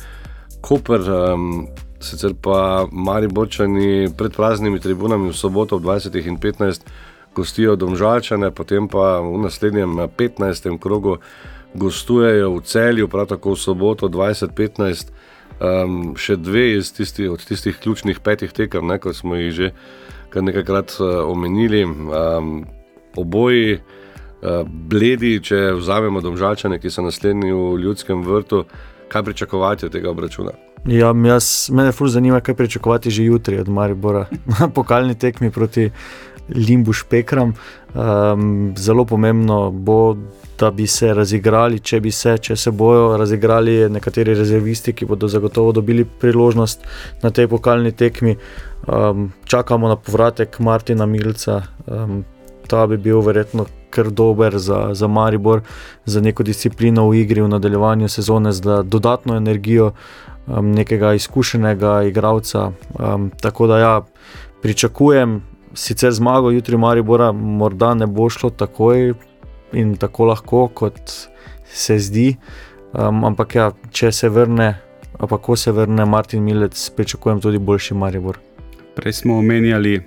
Koper, 0.60 1.00
sicer 2.00 2.34
pa 2.42 2.86
Mariborčani 2.92 4.10
pred 4.18 4.34
praznimi 4.36 4.80
tribunami 4.80 5.30
v 5.30 5.36
soboto 5.36 5.76
ob 5.76 5.82
20 5.84 6.26
in 6.26 6.36
15 6.36 6.82
gostijo 7.34 7.76
Domžalčane, 7.76 8.50
potem 8.50 8.88
pa 8.88 9.20
v 9.20 9.38
naslednjem 9.42 10.00
eh, 10.00 10.08
15. 10.08 10.78
krogu 10.78 11.18
gostujejo 11.74 12.56
v 12.56 12.62
celju, 12.66 13.08
prav 13.08 13.26
tako 13.30 13.54
v 13.54 13.60
soboto 13.60 14.08
20-15. 14.08 15.12
Um, 15.60 16.14
še 16.16 16.38
dve 16.40 16.78
iz 16.78 16.88
tisti, 16.96 17.28
od 17.28 17.42
tistih 17.44 17.76
ključnih 17.76 18.22
petih 18.24 18.48
tekem, 18.48 18.86
ne, 18.88 18.96
kot 18.96 19.12
smo 19.12 19.36
jih 19.36 19.52
že 19.52 19.66
kar 20.32 20.40
nekajkrat 20.42 20.96
uh, 20.96 21.20
omenili. 21.28 21.84
Um, 21.84 22.64
oboji 23.20 23.76
uh, 23.76 24.64
bledi, 24.64 25.36
če 25.44 25.76
vzamemo 25.76 26.24
domžalčane, 26.24 26.80
ki 26.80 26.88
so 26.88 27.04
naslednji 27.04 27.52
v 27.52 27.76
ljudskem 27.84 28.24
vrtu, 28.24 28.64
kaj 29.12 29.26
pričakovati 29.28 29.86
od 29.86 29.92
tega 29.92 30.10
obračuna. 30.10 30.56
Ja, 30.88 31.12
jaz, 31.26 31.68
mene 31.68 31.92
fur 31.92 32.08
zanima, 32.08 32.40
kaj 32.40 32.54
pričakovati 32.54 33.10
že 33.10 33.24
jutri 33.24 33.58
od 33.60 33.68
Maribora 33.68 34.26
pokalni 34.76 35.14
tekmi 35.14 35.50
proti 35.50 35.90
Limbu 36.54 36.92
Špekram. 36.92 37.54
Um, 37.94 38.74
zelo 38.76 39.04
pomembno 39.04 39.70
bo, 39.70 40.16
da 40.60 40.70
bi 40.70 40.86
se 40.86 41.14
razigrali, 41.14 41.80
če 41.80 42.00
bi 42.00 42.10
se, 42.12 42.36
če 42.38 42.56
se 42.56 42.70
bojo 42.70 43.16
razigrali 43.18 43.88
nekateri 43.90 44.34
rezervisti, 44.36 44.92
ki 44.92 45.08
bodo 45.08 45.28
zagotovo 45.28 45.72
dobili 45.72 46.04
priložnost 46.04 46.84
na 47.22 47.30
tej 47.30 47.48
pokalni 47.48 47.92
tekmi. 47.92 48.36
Um, 48.86 49.30
čakamo 49.44 49.88
na 49.88 49.96
povratek 49.96 50.60
Martina 50.60 51.06
Milca. 51.06 51.62
Um, 51.86 52.24
ta 52.68 52.86
bi 52.86 52.96
bil 53.00 53.22
verjetno 53.24 53.66
kar 53.90 54.10
dober 54.10 54.58
za, 54.58 54.94
za 54.94 55.08
Maribor, 55.08 55.64
za 56.06 56.20
neko 56.20 56.46
disciplino 56.46 57.08
v 57.08 57.24
igri 57.24 57.42
v 57.42 57.48
nadaljevanju 57.50 58.08
sezone, 58.08 58.52
za 58.52 58.82
dodatno 58.82 59.36
energijo 59.36 59.92
um, 60.46 60.72
nekega 60.72 61.14
izkušenega 61.14 62.02
igralca. 62.02 62.70
Um, 62.98 63.30
tako 63.40 63.66
da 63.66 63.78
ja, 63.78 63.94
pričakujem 64.62 65.40
sicer 65.74 66.12
zmago 66.12 66.50
jutri 66.50 66.76
Maribora, 66.76 67.32
morda 67.32 67.94
ne 67.94 68.06
bo 68.06 68.28
šlo 68.30 68.50
takoj 68.50 69.12
in 69.72 69.96
tako 69.96 70.24
lahko, 70.30 70.68
kot 70.74 71.12
se 71.64 71.98
zdi. 71.98 72.36
Um, 72.92 73.24
ampak 73.24 73.54
ja, 73.54 73.70
če 73.94 74.10
se 74.12 74.28
vrne, 74.28 74.72
pa 75.18 75.38
ko 75.38 75.56
se 75.56 75.72
vrne 75.72 76.06
Martin 76.06 76.42
Milec, 76.42 76.90
pričakujem 76.96 77.40
tudi 77.40 77.58
boljši 77.58 77.94
Maribor. 77.94 78.40
Prej 78.96 79.12
smo 79.22 79.38
omenjali 79.38 80.00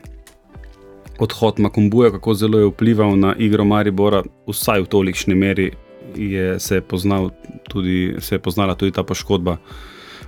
odhod 1.19 1.59
Makumbuja, 1.59 2.11
kako 2.11 2.33
zelo 2.33 2.59
je 2.59 2.67
vplival 2.67 3.15
na 3.19 3.35
igro 3.37 3.65
Maribora, 3.65 4.23
vsaj 4.47 4.83
v 4.83 4.91
tolikšni 4.91 5.35
meri 5.35 5.71
je 6.15 6.59
se, 6.59 6.81
poznal 6.81 7.29
tudi, 7.69 8.15
se 8.19 8.35
je 8.35 8.39
poznala 8.39 8.75
tudi 8.75 8.91
ta 8.91 9.03
poškodba 9.03 9.57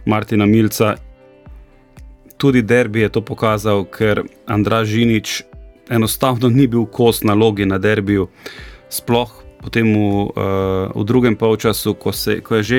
Martina 0.05 0.45
Milca. 0.45 0.95
Tudi 2.45 2.61
derbi 2.61 3.01
je 3.01 3.09
to 3.09 3.21
pokazal, 3.25 3.87
ker 3.89 4.21
Andrej 4.45 4.85
Žinič 4.85 5.29
enostavno 5.89 6.45
ni 6.49 6.67
bil 6.69 6.83
kos 6.85 7.23
nalogi 7.25 7.65
na 7.65 7.79
derbiju, 7.81 8.27
sploh 8.93 9.31
potem 9.65 9.89
v, 9.89 9.97
uh, 9.97 10.93
v 10.93 11.03
drugem 11.09 11.33
polčasu, 11.33 11.95
ko, 11.97 12.13
se, 12.13 12.37
ko 12.45 12.61
je 12.61 12.63
že 12.63 12.77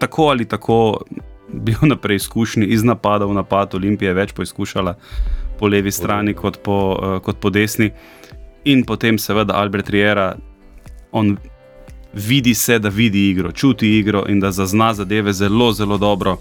tako 0.00 0.32
ali 0.32 0.48
tako 0.48 1.04
bil 1.52 1.76
na 1.84 2.00
preizkušnji 2.00 2.64
iz 2.72 2.80
napada 2.80 3.28
v 3.28 3.36
napad, 3.36 3.76
Olimpija 3.76 4.16
je 4.16 4.16
več 4.16 4.32
poizkušala 4.32 4.96
po 5.60 5.68
levi 5.68 5.92
strani 5.92 6.32
kot 6.32 6.64
po, 6.64 6.96
uh, 6.96 7.20
kot 7.20 7.36
po 7.36 7.52
desni. 7.52 7.92
In 8.64 8.88
potem, 8.88 9.20
seveda, 9.20 9.60
Albert 9.60 9.92
Riera, 9.92 10.32
on 11.12 11.36
vidi 12.16 12.56
se, 12.56 12.80
da 12.80 12.88
vidi 12.88 13.28
igro, 13.28 13.52
čuti 13.52 13.98
igro 14.00 14.24
in 14.24 14.40
da 14.40 14.56
zazna 14.56 14.94
zadeve 14.96 15.36
zelo, 15.36 15.68
zelo 15.76 16.00
dobro. 16.00 16.40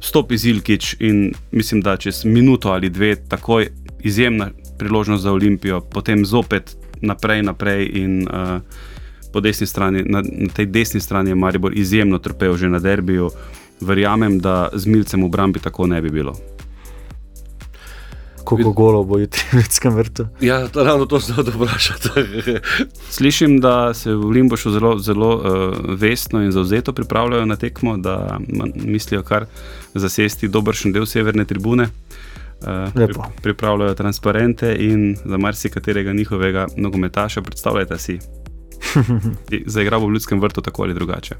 Stopi 0.00 0.38
Zilkič 0.38 0.96
in 1.00 1.32
mislim, 1.52 1.80
da 1.80 1.96
čez 1.96 2.24
minuto 2.24 2.68
ali 2.68 2.90
dve, 2.90 3.16
takoj 3.16 3.68
izjemna 4.00 4.50
priložnost 4.78 5.22
za 5.22 5.32
Olimpijo, 5.32 5.80
potem 5.80 6.24
zopet 6.26 6.76
naprej, 7.00 7.42
naprej 7.42 7.90
in 7.94 8.22
uh, 8.22 8.60
po 9.32 9.40
desni 9.40 9.66
strani, 9.66 10.02
na, 10.06 10.22
na 10.22 10.48
tej 10.48 10.66
desni 10.66 11.00
strani 11.00 11.30
je 11.30 11.34
Maribor 11.34 11.72
izjemno 11.78 12.18
trpel 12.18 12.56
že 12.56 12.68
na 12.68 12.78
derbiju. 12.78 13.30
Verjamem, 13.80 14.38
da 14.38 14.68
z 14.72 14.86
Milcem 14.86 15.24
v 15.24 15.28
Brambi 15.28 15.60
tako 15.60 15.86
ne 15.86 16.02
bi 16.02 16.10
bilo 16.10 16.36
koliko 18.50 18.72
golo 18.72 19.04
bo 19.04 19.18
jutri 19.18 19.42
v 19.52 19.56
Ljudskem 19.56 19.94
vrtu. 19.94 20.26
Ja, 20.40 20.68
to 20.68 20.84
ravno 20.84 21.06
to 21.06 21.20
se 21.20 21.32
da 21.32 21.52
vprašati. 21.54 22.08
Slišim, 23.10 23.60
da 23.60 23.94
se 23.94 24.14
v 24.14 24.30
Limbošu 24.30 24.70
zelo, 24.70 24.98
zelo 24.98 25.36
uh, 25.36 25.44
vestno 26.00 26.42
in 26.42 26.50
zauzeto 26.52 26.92
pripravljajo 26.92 27.46
na 27.46 27.56
tekmo, 27.56 27.96
da 27.96 28.38
mislijo 28.74 29.22
kar 29.22 29.46
zasesti 29.94 30.48
dobršen 30.48 30.92
del 30.92 31.06
severne 31.06 31.44
tribune. 31.44 31.88
Uh, 32.60 32.92
pri, 32.94 33.14
pripravljajo 33.42 33.94
transparente 33.94 34.74
in 34.78 35.16
za 35.24 35.38
marsikaterega 35.38 36.12
njihovega 36.12 36.66
nogometaša 36.76 37.42
predstavljate 37.42 37.98
si. 37.98 38.18
Zaigramo 39.74 40.06
v 40.06 40.12
Ljudskem 40.12 40.40
vrtu 40.40 40.60
tako 40.60 40.82
ali 40.82 40.94
drugače. 40.94 41.34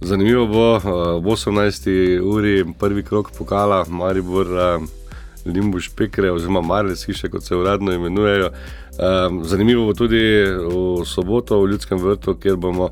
Zanimivo 0.00 0.46
bo, 0.46 0.76
uh, 0.76 0.82
v 1.24 1.28
18. 1.28 2.20
uri 2.24 2.64
prvi 2.78 3.02
krok 3.02 3.30
pokala, 3.38 3.84
Maribor. 3.88 4.46
Uh, 4.46 4.99
Limbuš 5.44 5.90
Pekre, 5.96 6.32
oziroma 6.32 6.60
Marles, 6.60 7.04
hiše, 7.06 7.28
kot 7.28 7.44
se 7.44 7.56
uradno 7.56 7.92
imenujejo. 7.92 8.50
Um, 8.50 9.44
zanimivo 9.44 9.86
bo 9.86 9.94
tudi 9.94 10.44
v 10.44 11.04
soboto 11.06 11.62
v 11.62 11.70
Ljudskem 11.70 11.98
vrtu, 11.98 12.34
kjer 12.34 12.56
bomo 12.56 12.90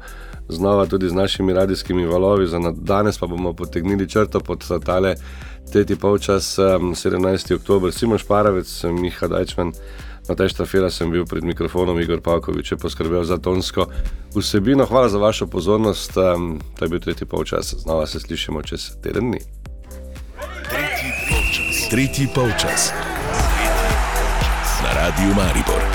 znova 0.49 0.87
tudi 0.87 1.09
z 1.09 1.15
našimi 1.15 1.53
radijskimi 1.53 2.07
valovi, 2.07 2.47
za 2.47 2.59
danes 2.77 3.19
pa 3.19 3.27
bomo 3.27 3.53
potegnili 3.53 4.09
črto 4.09 4.41
pod 4.41 4.65
tale 4.85 5.15
tretji 5.73 5.97
polčas, 5.97 6.59
um, 6.59 6.95
17. 6.95 7.55
oktober. 7.55 7.93
Simon 7.93 8.19
Šparavec, 8.19 8.85
Miha 8.85 9.29
Dajčman. 9.29 9.73
Na 10.29 10.35
tej 10.35 10.49
štafeli 10.53 10.91
sem 10.93 11.11
bil 11.11 11.25
pred 11.25 11.45
mikrofonom, 11.45 12.01
Igor 12.01 12.21
Pavkovič 12.21 12.73
je 12.73 12.77
poskrbel 12.77 13.25
za 13.25 13.39
tonsko 13.41 13.89
vsebino. 14.37 14.85
Hvala 14.85 15.09
za 15.09 15.19
vašo 15.19 15.47
pozornost. 15.47 16.17
Um, 16.17 16.61
to 16.79 16.85
je 16.85 16.89
bil 16.89 17.01
tretji 17.01 17.27
polčas, 17.27 17.75
znova 17.79 18.07
se 18.07 18.21
slišimo 18.21 18.63
čez 18.63 18.97
teden 19.03 19.33
dni 19.33 19.41
tretji 21.89 22.29
polčas 22.29 22.93
na 24.85 24.93
Radiu 24.93 25.33
Maribor. 25.35 25.88